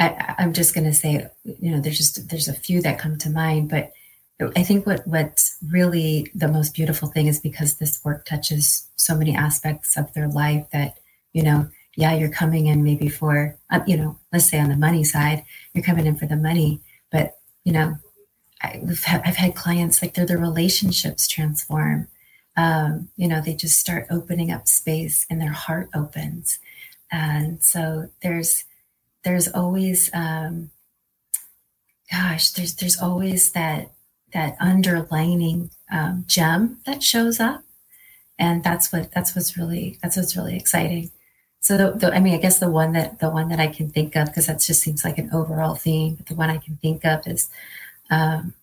I, 0.00 0.36
am 0.38 0.52
just 0.52 0.76
going 0.76 0.84
to 0.84 0.94
say, 0.94 1.28
you 1.42 1.72
know, 1.72 1.80
there's 1.80 1.98
just 1.98 2.28
there's 2.28 2.46
a 2.46 2.52
few 2.52 2.80
that 2.82 3.00
come 3.00 3.18
to 3.18 3.30
mind, 3.30 3.68
but 3.68 3.90
I 4.54 4.62
think 4.62 4.86
what 4.86 5.04
what's 5.08 5.56
really 5.72 6.30
the 6.36 6.46
most 6.46 6.72
beautiful 6.72 7.08
thing 7.08 7.26
is 7.26 7.40
because 7.40 7.78
this 7.78 8.00
work 8.04 8.24
touches 8.24 8.86
so 8.94 9.16
many 9.16 9.34
aspects 9.34 9.96
of 9.96 10.14
their 10.14 10.28
life 10.28 10.68
that 10.72 10.98
you 11.32 11.42
know, 11.42 11.68
yeah, 11.98 12.14
you're 12.14 12.30
coming 12.30 12.68
in 12.68 12.84
maybe 12.84 13.08
for, 13.08 13.58
um, 13.70 13.82
you 13.88 13.96
know, 13.96 14.16
let's 14.32 14.48
say 14.48 14.60
on 14.60 14.68
the 14.68 14.76
money 14.76 15.02
side, 15.02 15.44
you're 15.74 15.82
coming 15.82 16.06
in 16.06 16.14
for 16.14 16.26
the 16.26 16.36
money, 16.36 16.78
but 17.10 17.38
you 17.64 17.72
know, 17.72 17.96
I, 18.62 18.80
have 19.04 19.22
I've 19.24 19.34
had 19.34 19.56
clients 19.56 20.00
like 20.00 20.14
their 20.14 20.24
their 20.24 20.38
relationships 20.38 21.26
transform. 21.26 22.06
Um, 22.56 23.08
you 23.16 23.26
know, 23.26 23.40
they 23.40 23.52
just 23.52 23.80
start 23.80 24.06
opening 24.10 24.52
up 24.52 24.68
space 24.68 25.26
and 25.28 25.40
their 25.40 25.50
heart 25.50 25.88
opens, 25.92 26.60
and 27.10 27.60
so 27.64 28.10
there's 28.22 28.62
there's 29.24 29.48
always 29.48 30.08
um, 30.14 30.70
gosh 32.12 32.52
there's 32.52 32.76
there's 32.76 33.00
always 33.00 33.50
that 33.52 33.90
that 34.32 34.56
underlining 34.60 35.70
um, 35.90 36.24
gem 36.28 36.78
that 36.86 37.02
shows 37.02 37.40
up. 37.40 37.64
And 38.38 38.62
that's 38.62 38.92
what 38.92 39.10
that's 39.10 39.34
what's 39.34 39.56
really 39.56 39.98
that's 40.00 40.16
what's 40.16 40.36
really 40.36 40.56
exciting 40.56 41.10
so 41.68 41.76
the, 41.76 41.90
the, 41.98 42.14
i 42.14 42.18
mean 42.18 42.32
i 42.32 42.38
guess 42.38 42.60
the 42.60 42.70
one 42.70 42.92
that 42.92 43.18
the 43.20 43.28
one 43.28 43.50
that 43.50 43.60
i 43.60 43.66
can 43.66 43.90
think 43.90 44.16
of 44.16 44.26
because 44.26 44.46
that 44.46 44.58
just 44.58 44.80
seems 44.80 45.04
like 45.04 45.18
an 45.18 45.28
overall 45.34 45.74
theme 45.74 46.14
but 46.14 46.24
the 46.26 46.34
one 46.34 46.48
i 46.48 46.56
can 46.56 46.78
think 46.78 47.04
of 47.04 47.26
is 47.26 47.50
um, 48.10 48.54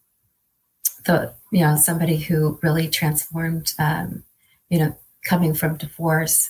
the 1.05 1.31
you 1.51 1.59
know 1.59 1.75
somebody 1.75 2.17
who 2.17 2.57
really 2.63 2.87
transformed 2.87 3.75
um, 3.77 4.23
you 4.69 4.79
know 4.79 4.97
coming 5.23 5.53
from 5.53 5.77
divorce 5.77 6.49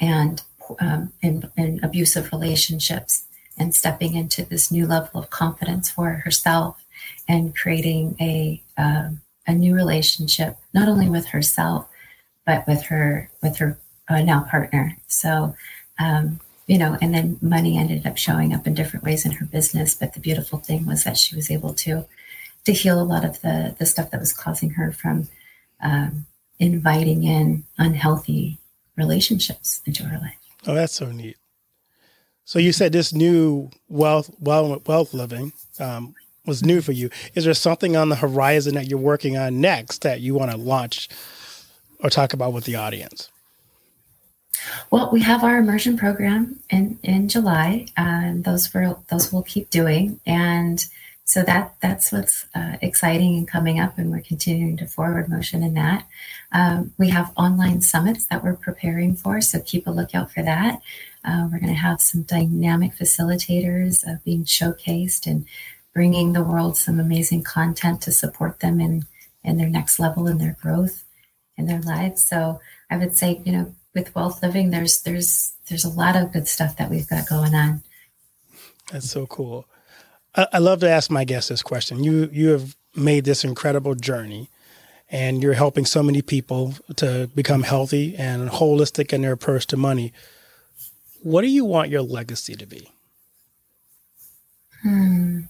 and 0.00 0.42
um, 0.78 1.12
in, 1.22 1.50
in 1.56 1.80
abusive 1.82 2.30
relationships 2.30 3.24
and 3.58 3.74
stepping 3.74 4.14
into 4.14 4.44
this 4.44 4.70
new 4.70 4.86
level 4.86 5.20
of 5.20 5.30
confidence 5.30 5.90
for 5.90 6.10
herself 6.24 6.84
and 7.26 7.56
creating 7.56 8.14
a 8.20 8.62
um, 8.78 9.22
a 9.48 9.52
new 9.52 9.74
relationship 9.74 10.56
not 10.72 10.88
only 10.88 11.10
with 11.10 11.26
herself 11.26 11.88
but 12.44 12.64
with 12.68 12.82
her 12.84 13.28
with 13.42 13.56
her 13.56 13.76
uh, 14.08 14.22
now 14.22 14.40
partner. 14.48 14.96
So 15.08 15.54
um, 15.98 16.40
you 16.66 16.78
know 16.78 16.96
and 17.00 17.14
then 17.14 17.38
money 17.40 17.78
ended 17.78 18.06
up 18.06 18.16
showing 18.16 18.52
up 18.52 18.66
in 18.66 18.74
different 18.74 19.04
ways 19.04 19.24
in 19.24 19.32
her 19.32 19.46
business 19.46 19.94
but 19.94 20.14
the 20.14 20.20
beautiful 20.20 20.58
thing 20.58 20.86
was 20.86 21.04
that 21.04 21.16
she 21.16 21.34
was 21.34 21.50
able 21.50 21.74
to 21.74 22.06
to 22.64 22.72
heal 22.72 23.00
a 23.00 23.04
lot 23.04 23.24
of 23.24 23.40
the 23.42 23.74
the 23.78 23.86
stuff 23.86 24.10
that 24.10 24.20
was 24.20 24.32
causing 24.32 24.70
her 24.70 24.92
from 24.92 25.28
um, 25.80 26.26
inviting 26.58 27.24
in 27.24 27.64
unhealthy 27.78 28.58
relationships 28.96 29.80
into 29.86 30.04
her 30.04 30.18
life 30.18 30.36
oh 30.66 30.74
that's 30.74 30.94
so 30.94 31.10
neat 31.12 31.36
so 32.44 32.60
you 32.60 32.72
said 32.72 32.92
this 32.92 33.12
new 33.12 33.70
wealth 33.88 34.30
wealth, 34.40 34.86
wealth 34.86 35.12
living 35.12 35.52
um, 35.80 36.14
was 36.46 36.64
new 36.64 36.80
for 36.80 36.92
you. 36.92 37.10
Is 37.34 37.44
there 37.44 37.54
something 37.54 37.96
on 37.96 38.08
the 38.08 38.16
horizon 38.16 38.74
that 38.76 38.88
you're 38.88 38.98
working 38.98 39.36
on 39.36 39.60
next 39.60 40.02
that 40.02 40.20
you 40.20 40.34
want 40.34 40.52
to 40.52 40.56
launch 40.56 41.08
or 42.00 42.08
talk 42.08 42.32
about 42.32 42.52
with 42.52 42.64
the 42.64 42.76
audience? 42.76 43.30
Well, 44.90 45.10
we 45.12 45.20
have 45.22 45.44
our 45.44 45.58
immersion 45.58 45.96
program 45.96 46.60
in 46.70 46.98
in 47.02 47.28
July, 47.28 47.86
and 47.96 48.44
those 48.44 48.72
will 48.72 49.04
those 49.08 49.32
will 49.32 49.42
keep 49.42 49.70
doing, 49.70 50.20
and 50.26 50.84
so 51.24 51.42
that 51.42 51.74
that's 51.80 52.12
what's 52.12 52.46
uh, 52.54 52.76
exciting 52.80 53.36
and 53.36 53.48
coming 53.48 53.80
up, 53.80 53.98
and 53.98 54.10
we're 54.10 54.20
continuing 54.20 54.76
to 54.78 54.86
forward 54.86 55.28
motion 55.28 55.62
in 55.62 55.74
that. 55.74 56.06
Um, 56.52 56.92
we 56.98 57.10
have 57.10 57.32
online 57.36 57.80
summits 57.82 58.26
that 58.26 58.44
we're 58.44 58.54
preparing 58.54 59.16
for, 59.16 59.40
so 59.40 59.60
keep 59.60 59.86
a 59.86 59.90
lookout 59.90 60.30
for 60.30 60.42
that. 60.42 60.80
Uh, 61.24 61.48
we're 61.50 61.58
going 61.58 61.74
to 61.74 61.80
have 61.80 62.00
some 62.00 62.22
dynamic 62.22 62.94
facilitators 62.94 64.06
uh, 64.08 64.18
being 64.24 64.44
showcased 64.44 65.26
and 65.26 65.46
bringing 65.92 66.32
the 66.32 66.44
world 66.44 66.76
some 66.76 67.00
amazing 67.00 67.42
content 67.42 68.02
to 68.02 68.12
support 68.12 68.60
them 68.60 68.80
in 68.80 69.04
in 69.42 69.56
their 69.58 69.68
next 69.68 69.98
level 69.98 70.26
in 70.26 70.38
their 70.38 70.56
growth 70.60 71.04
in 71.56 71.66
their 71.66 71.80
lives. 71.80 72.24
So 72.24 72.60
I 72.90 72.96
would 72.96 73.16
say, 73.16 73.40
you 73.44 73.52
know, 73.52 73.74
with 73.96 74.14
wealth 74.14 74.42
living, 74.42 74.70
there's 74.70 75.02
there's 75.02 75.54
there's 75.68 75.84
a 75.84 75.88
lot 75.88 76.14
of 76.14 76.32
good 76.32 76.46
stuff 76.46 76.76
that 76.76 76.90
we've 76.90 77.08
got 77.08 77.28
going 77.28 77.54
on. 77.54 77.82
That's 78.92 79.10
so 79.10 79.26
cool. 79.26 79.66
I, 80.36 80.46
I 80.52 80.58
love 80.58 80.78
to 80.80 80.88
ask 80.88 81.10
my 81.10 81.24
guests 81.24 81.48
this 81.48 81.62
question. 81.62 82.04
You 82.04 82.30
you 82.32 82.50
have 82.50 82.76
made 82.94 83.24
this 83.24 83.42
incredible 83.42 83.94
journey 83.94 84.48
and 85.08 85.42
you're 85.42 85.54
helping 85.54 85.86
so 85.86 86.02
many 86.02 86.22
people 86.22 86.74
to 86.96 87.30
become 87.34 87.62
healthy 87.62 88.14
and 88.16 88.48
holistic 88.48 89.12
in 89.12 89.22
their 89.22 89.32
approach 89.32 89.66
to 89.68 89.76
money. 89.76 90.12
What 91.22 91.42
do 91.42 91.48
you 91.48 91.64
want 91.64 91.90
your 91.90 92.02
legacy 92.02 92.54
to 92.54 92.66
be? 92.66 92.92
Hmm. 94.82 95.40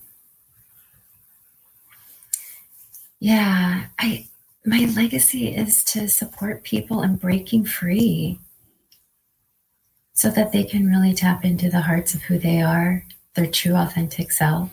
Yeah, 3.18 3.86
I 3.98 4.28
my 4.66 4.84
legacy 4.96 5.54
is 5.54 5.84
to 5.84 6.08
support 6.08 6.64
people 6.64 7.02
in 7.02 7.16
breaking 7.16 7.64
free 7.64 8.40
so 10.12 10.28
that 10.30 10.50
they 10.50 10.64
can 10.64 10.88
really 10.88 11.14
tap 11.14 11.44
into 11.44 11.70
the 11.70 11.82
hearts 11.82 12.14
of 12.14 12.22
who 12.22 12.38
they 12.38 12.60
are, 12.60 13.04
their 13.34 13.46
true 13.46 13.76
authentic 13.76 14.32
self. 14.32 14.70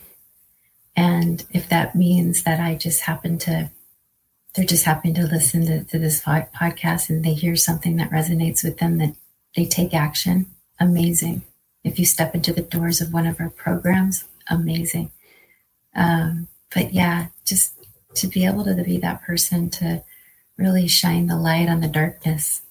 And 0.96 1.46
if 1.52 1.70
that 1.70 1.96
means 1.96 2.44
that 2.44 2.60
I 2.60 2.76
just 2.76 3.02
happen 3.02 3.38
to 3.40 3.70
they're 4.56 4.66
just 4.66 4.86
happen 4.86 5.16
to 5.16 5.24
listen 5.24 5.66
to, 5.66 5.84
to 5.86 5.98
this 5.98 6.22
podcast 6.22 7.10
and 7.10 7.26
they 7.26 7.34
hear 7.34 7.56
something 7.56 7.96
that 7.96 8.12
resonates 8.12 8.64
with 8.64 8.78
them 8.78 9.00
that 9.00 9.16
they 9.56 9.66
take 9.66 9.96
action 9.96 10.46
amazing. 10.80 11.42
If 11.84 12.00
you 12.00 12.06
step 12.06 12.36
into 12.36 12.54
the 12.54 12.62
doors 12.62 13.02
of 13.02 13.14
one 13.14 13.26
of 13.26 13.40
our 13.40 13.50
programs, 13.50 14.26
amazing. 14.48 15.12
Um, 15.96 16.48
but 16.74 16.94
yeah, 16.94 17.28
just 17.46 17.73
to 18.16 18.28
be 18.28 18.46
able 18.46 18.64
to 18.64 18.76
be 18.84 18.98
that 18.98 19.24
person 19.24 19.70
to 19.70 20.04
really 20.58 20.88
shine 20.88 21.28
the 21.28 21.36
light 21.36 21.70
on 21.70 21.82
the 21.82 21.88
darkness 21.88 22.62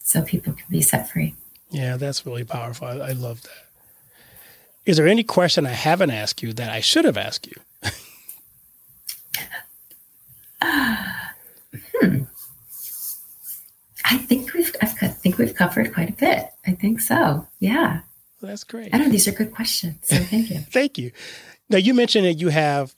so 0.00 0.22
people 0.22 0.52
can 0.52 0.66
be 0.70 0.82
set 0.82 1.10
free. 1.10 1.34
Yeah, 1.70 1.96
that's 1.96 2.24
really 2.24 2.44
powerful. 2.44 2.88
I, 2.88 2.92
I 2.92 3.12
love 3.12 3.42
that. 3.42 3.66
Is 4.86 4.96
there 4.96 5.06
any 5.06 5.22
question 5.22 5.66
I 5.66 5.70
haven't 5.70 6.10
asked 6.10 6.42
you 6.42 6.52
that 6.54 6.70
I 6.70 6.80
should 6.80 7.04
have 7.04 7.18
asked 7.18 7.46
you? 7.46 7.90
uh, 10.62 11.02
hmm. 12.00 12.22
I 14.10 14.16
think 14.16 14.54
we've 14.54 14.74
I've, 14.80 14.94
I 15.02 15.08
think 15.08 15.36
we've 15.36 15.54
covered 15.54 15.92
quite 15.92 16.08
a 16.08 16.12
bit. 16.12 16.48
I 16.66 16.72
think 16.72 17.00
so. 17.00 17.46
Yeah. 17.60 18.00
Well, 18.40 18.48
that's 18.48 18.64
great. 18.64 18.94
I 18.94 18.98
know 18.98 19.10
these 19.10 19.28
are 19.28 19.32
good 19.32 19.52
questions. 19.52 19.98
So 20.02 20.16
thank 20.16 20.50
you. 20.50 20.58
thank 20.70 20.96
you. 20.96 21.12
Now 21.68 21.76
you 21.76 21.92
mentioned 21.92 22.24
that 22.24 22.34
you 22.34 22.48
have 22.48 22.94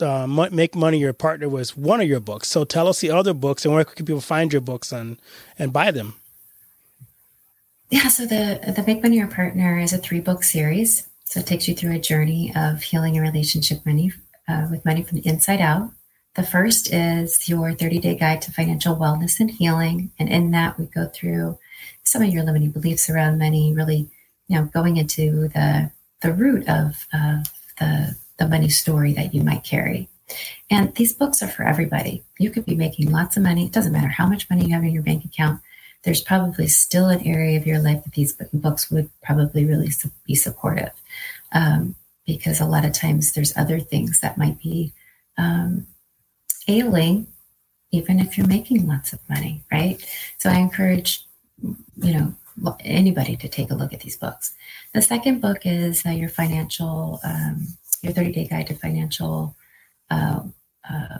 uh, 0.00 0.26
Make 0.26 0.74
Money 0.74 0.98
Your 0.98 1.12
Partner 1.12 1.48
was 1.48 1.76
one 1.76 2.00
of 2.00 2.08
your 2.08 2.20
books. 2.20 2.48
So 2.48 2.64
tell 2.64 2.88
us 2.88 3.00
the 3.00 3.10
other 3.10 3.34
books 3.34 3.64
and 3.64 3.74
where 3.74 3.84
can 3.84 4.06
people 4.06 4.20
find 4.20 4.52
your 4.52 4.62
books 4.62 4.92
and 4.92 5.18
and 5.58 5.72
buy 5.72 5.90
them? 5.90 6.14
Yeah, 7.90 8.08
so 8.08 8.26
the 8.26 8.60
the 8.74 8.84
Make 8.86 9.02
Money 9.02 9.16
Your 9.16 9.28
Partner 9.28 9.78
is 9.78 9.92
a 9.92 9.98
three 9.98 10.20
book 10.20 10.42
series. 10.42 11.08
So 11.24 11.40
it 11.40 11.46
takes 11.46 11.66
you 11.66 11.74
through 11.74 11.94
a 11.94 11.98
journey 11.98 12.52
of 12.54 12.82
healing 12.82 13.14
your 13.14 13.24
relationship 13.24 13.84
money 13.86 14.12
uh, 14.48 14.68
with 14.70 14.84
money 14.84 15.02
from 15.02 15.18
the 15.20 15.28
inside 15.28 15.60
out. 15.60 15.90
The 16.34 16.42
first 16.42 16.92
is 16.92 17.48
your 17.48 17.72
30 17.72 18.00
day 18.00 18.16
guide 18.16 18.42
to 18.42 18.52
financial 18.52 18.96
wellness 18.96 19.38
and 19.38 19.50
healing. 19.50 20.10
And 20.18 20.28
in 20.28 20.50
that, 20.50 20.78
we 20.78 20.86
go 20.86 21.06
through 21.06 21.58
some 22.02 22.22
of 22.22 22.28
your 22.28 22.42
limiting 22.42 22.70
beliefs 22.70 23.08
around 23.08 23.38
money, 23.38 23.72
really, 23.72 24.08
you 24.48 24.58
know, 24.58 24.64
going 24.64 24.96
into 24.96 25.48
the, 25.48 25.90
the 26.22 26.32
root 26.32 26.68
of, 26.68 27.06
of 27.12 27.46
the, 27.78 28.16
the 28.38 28.48
money 28.48 28.68
story 28.68 29.12
that 29.14 29.34
you 29.34 29.42
might 29.42 29.64
carry. 29.64 30.08
And 30.70 30.94
these 30.94 31.12
books 31.12 31.42
are 31.42 31.48
for 31.48 31.64
everybody. 31.64 32.24
You 32.38 32.50
could 32.50 32.64
be 32.64 32.74
making 32.74 33.12
lots 33.12 33.36
of 33.36 33.42
money. 33.42 33.66
It 33.66 33.72
doesn't 33.72 33.92
matter 33.92 34.08
how 34.08 34.26
much 34.26 34.48
money 34.48 34.66
you 34.66 34.74
have 34.74 34.84
in 34.84 34.92
your 34.92 35.02
bank 35.02 35.24
account. 35.24 35.60
There's 36.02 36.22
probably 36.22 36.68
still 36.68 37.08
an 37.08 37.26
area 37.26 37.56
of 37.56 37.66
your 37.66 37.78
life 37.78 38.04
that 38.04 38.14
these 38.14 38.32
books 38.52 38.90
would 38.90 39.10
probably 39.22 39.64
really 39.64 39.90
be 40.26 40.34
supportive. 40.34 40.92
Um, 41.52 41.94
because 42.26 42.60
a 42.60 42.66
lot 42.66 42.84
of 42.84 42.92
times 42.92 43.32
there's 43.32 43.56
other 43.56 43.78
things 43.78 44.20
that 44.20 44.38
might 44.38 44.58
be 44.58 44.92
um, 45.36 45.86
ailing, 46.68 47.26
even 47.90 48.18
if 48.18 48.36
you're 48.36 48.46
making 48.46 48.86
lots 48.86 49.12
of 49.12 49.20
money, 49.28 49.62
right? 49.70 50.04
So 50.38 50.50
I 50.50 50.56
encourage, 50.56 51.26
you 51.60 52.14
know, 52.14 52.34
anybody 52.80 53.36
to 53.36 53.48
take 53.48 53.70
a 53.70 53.74
look 53.74 53.92
at 53.92 54.00
these 54.00 54.16
books. 54.16 54.54
The 54.94 55.02
second 55.02 55.40
book 55.40 55.58
is 55.64 56.04
uh, 56.06 56.10
your 56.10 56.28
financial, 56.28 57.20
um, 57.24 57.68
your 58.04 58.12
30 58.12 58.32
day 58.32 58.46
guide 58.46 58.66
to 58.68 58.74
financial 58.74 59.56
uh, 60.10 60.40
uh, 60.88 61.18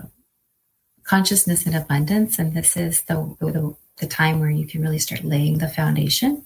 consciousness 1.04 1.66
and 1.66 1.76
abundance. 1.76 2.38
And 2.38 2.54
this 2.54 2.76
is 2.76 3.02
the, 3.02 3.36
the, 3.40 3.74
the, 3.98 4.06
time 4.06 4.40
where 4.40 4.50
you 4.50 4.66
can 4.66 4.82
really 4.82 4.98
start 4.98 5.24
laying 5.24 5.58
the 5.58 5.68
foundation. 5.68 6.44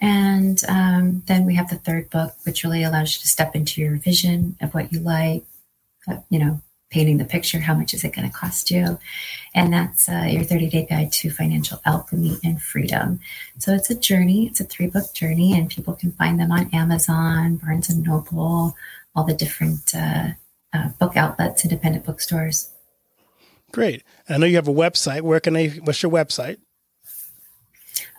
And 0.00 0.62
um, 0.68 1.22
then 1.26 1.44
we 1.44 1.54
have 1.56 1.68
the 1.68 1.76
third 1.76 2.08
book, 2.10 2.34
which 2.44 2.62
really 2.64 2.84
allows 2.84 3.14
you 3.14 3.20
to 3.20 3.28
step 3.28 3.54
into 3.54 3.80
your 3.80 3.96
vision 3.96 4.56
of 4.60 4.72
what 4.74 4.92
you 4.92 5.00
like, 5.00 5.44
uh, 6.06 6.18
you 6.30 6.38
know, 6.38 6.60
painting 6.90 7.18
the 7.18 7.24
picture 7.24 7.58
how 7.58 7.74
much 7.74 7.92
is 7.94 8.04
it 8.04 8.14
going 8.14 8.28
to 8.28 8.34
cost 8.34 8.70
you? 8.70 8.98
And 9.54 9.72
that's 9.72 10.08
uh, 10.08 10.26
your 10.28 10.44
30 10.44 10.70
day 10.70 10.86
guide 10.88 11.12
to 11.12 11.30
financial 11.30 11.80
alchemy 11.84 12.38
and 12.44 12.60
freedom. 12.60 13.20
So 13.58 13.74
it's 13.74 13.90
a 13.90 13.94
journey 13.94 14.46
it's 14.46 14.60
a 14.60 14.64
three 14.64 14.86
book 14.86 15.12
journey 15.14 15.52
and 15.58 15.70
people 15.70 15.94
can 15.94 16.12
find 16.12 16.38
them 16.38 16.52
on 16.52 16.70
amazon 16.72 17.56
barnes 17.56 17.88
and 17.88 18.02
noble 18.02 18.76
all 19.14 19.24
the 19.24 19.34
different 19.34 19.94
uh, 19.94 20.28
uh, 20.72 20.88
book 20.98 21.16
outlets 21.16 21.64
independent 21.64 22.04
bookstores. 22.04 22.70
Great. 23.72 24.02
I 24.28 24.38
know 24.38 24.46
you 24.46 24.56
have 24.56 24.68
a 24.68 24.72
website. 24.72 25.22
Where 25.22 25.40
can 25.40 25.54
they 25.54 25.68
what's 25.68 26.02
your 26.02 26.12
website? 26.12 26.58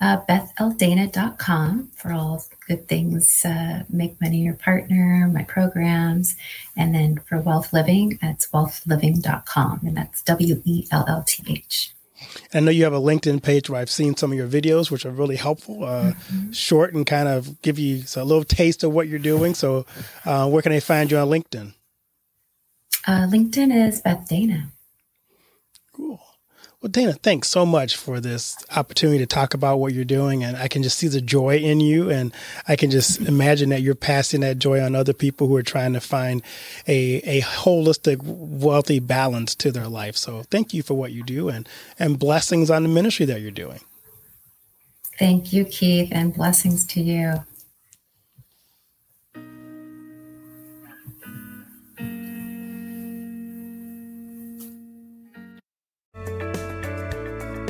Uh, 0.02 0.22
BethLDana.com 0.30 1.92
for 1.96 2.12
all 2.14 2.46
good 2.70 2.88
things. 2.88 3.44
Uh, 3.44 3.84
Make 3.90 4.22
Money 4.22 4.38
Your 4.38 4.54
Partner, 4.54 5.30
my 5.34 5.44
programs. 5.44 6.36
And 6.78 6.96
then 6.96 7.18
for 7.28 7.42
Wealth 7.42 7.74
Living, 7.74 8.20
it's 8.22 8.48
wealthliving.com. 8.48 9.82
And 9.86 9.98
that's 9.98 10.22
W 10.22 10.62
E 10.64 10.88
L 10.92 11.04
L 11.08 11.24
T 11.28 11.44
H. 11.50 11.94
I 12.54 12.60
know 12.60 12.72
you 12.72 12.84
have 12.84 12.94
a 12.94 13.00
LinkedIn 13.00 13.42
page 13.42 13.70
where 13.70 13.82
I've 13.82 13.90
seen 13.90 14.16
some 14.16 14.32
of 14.32 14.38
your 14.38 14.48
videos, 14.48 14.92
which 14.92 15.06
are 15.06 15.12
really 15.12 15.38
helpful, 15.38 15.84
uh, 15.84 16.12
mm-hmm. 16.12 16.52
short 16.52 16.94
and 16.94 17.06
kind 17.06 17.28
of 17.28 17.62
give 17.62 17.80
you 17.80 18.04
a 18.16 18.24
little 18.24 18.44
taste 18.44 18.84
of 18.84 18.92
what 18.92 19.08
you're 19.08 19.20
doing. 19.20 19.54
So, 19.56 19.86
uh, 20.26 20.48
where 20.50 20.62
can 20.62 20.74
I 20.74 20.80
find 20.80 21.10
you 21.10 21.18
on 21.18 21.30
LinkedIn? 21.30 21.74
Uh, 23.08 23.26
LinkedIn 23.28 23.88
is 23.88 24.02
Beth 24.02 24.28
Dana. 24.28 24.70
Cool. 25.94 26.20
Well, 26.82 26.90
Dana, 26.90 27.12
thanks 27.12 27.50
so 27.50 27.66
much 27.66 27.98
for 27.98 28.22
this 28.22 28.56
opportunity 28.74 29.20
to 29.20 29.26
talk 29.26 29.54
about 29.54 29.80
what 29.80 29.94
you're 29.94 30.06
doing. 30.06 30.46
And 30.46 30.56
I 30.56 30.70
can 30.70 30.82
just 30.82 30.98
see 30.98 31.10
the 31.10 31.20
joy 31.20 31.58
in 31.58 31.82
you. 31.82 32.10
And 32.10 32.34
I 32.70 32.78
can 32.78 32.90
just 32.90 33.20
imagine 33.20 33.68
that 33.70 33.82
you're 33.82 33.96
passing 33.96 34.40
that 34.42 34.60
joy 34.60 34.80
on 34.82 34.96
other 34.96 35.12
people 35.12 35.48
who 35.48 35.58
are 35.58 35.64
trying 35.64 35.92
to 35.92 36.00
find 36.00 36.42
a, 36.88 37.18
a 37.24 37.42
holistic, 37.42 38.20
wealthy 38.24 39.00
balance 39.00 39.56
to 39.56 39.74
their 39.74 39.90
life. 39.90 40.16
So 40.16 40.44
thank 40.44 40.74
you 40.74 40.82
for 40.82 40.94
what 40.94 41.12
you 41.12 41.22
do 41.22 41.50
and, 41.50 41.68
and 42.00 42.18
blessings 42.18 42.70
on 42.70 42.84
the 42.84 42.90
ministry 42.90 43.26
that 43.26 43.42
you're 43.42 43.52
doing. 43.52 43.82
Thank 45.18 45.52
you, 45.52 45.66
Keith, 45.66 46.08
and 46.14 46.34
blessings 46.34 46.88
to 46.88 47.02
you. 47.02 47.44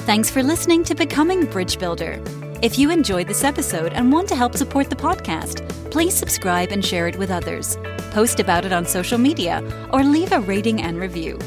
Thanks 0.09 0.31
for 0.31 0.41
listening 0.41 0.83
to 0.85 0.95
Becoming 0.95 1.45
Bridge 1.45 1.77
Builder. 1.77 2.19
If 2.63 2.79
you 2.79 2.89
enjoyed 2.89 3.27
this 3.27 3.43
episode 3.43 3.93
and 3.93 4.11
want 4.11 4.27
to 4.29 4.35
help 4.35 4.57
support 4.57 4.89
the 4.89 4.95
podcast, 4.95 5.69
please 5.91 6.15
subscribe 6.15 6.71
and 6.71 6.83
share 6.83 7.07
it 7.07 7.15
with 7.15 7.29
others. 7.29 7.77
Post 8.09 8.39
about 8.39 8.65
it 8.65 8.73
on 8.73 8.87
social 8.87 9.19
media 9.19 9.61
or 9.93 10.03
leave 10.03 10.31
a 10.31 10.39
rating 10.39 10.81
and 10.81 10.99
review. 10.99 11.37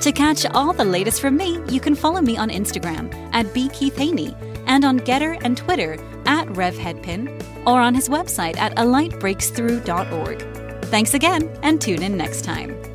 To 0.00 0.10
catch 0.10 0.46
all 0.46 0.72
the 0.72 0.86
latest 0.86 1.20
from 1.20 1.36
me, 1.36 1.60
you 1.68 1.80
can 1.80 1.94
follow 1.94 2.22
me 2.22 2.38
on 2.38 2.48
Instagram 2.48 3.12
at 3.34 3.44
bkeithhaney 3.48 4.34
and 4.66 4.86
on 4.86 5.00
GETTR 5.00 5.42
and 5.42 5.58
Twitter 5.58 5.98
at 6.24 6.48
RevHeadpin 6.48 7.66
or 7.66 7.78
on 7.78 7.94
his 7.94 8.08
website 8.08 8.56
at 8.56 8.74
alightbreaksthrough.org. 8.76 10.84
Thanks 10.86 11.12
again 11.12 11.54
and 11.62 11.78
tune 11.78 12.02
in 12.02 12.16
next 12.16 12.42
time. 12.42 12.87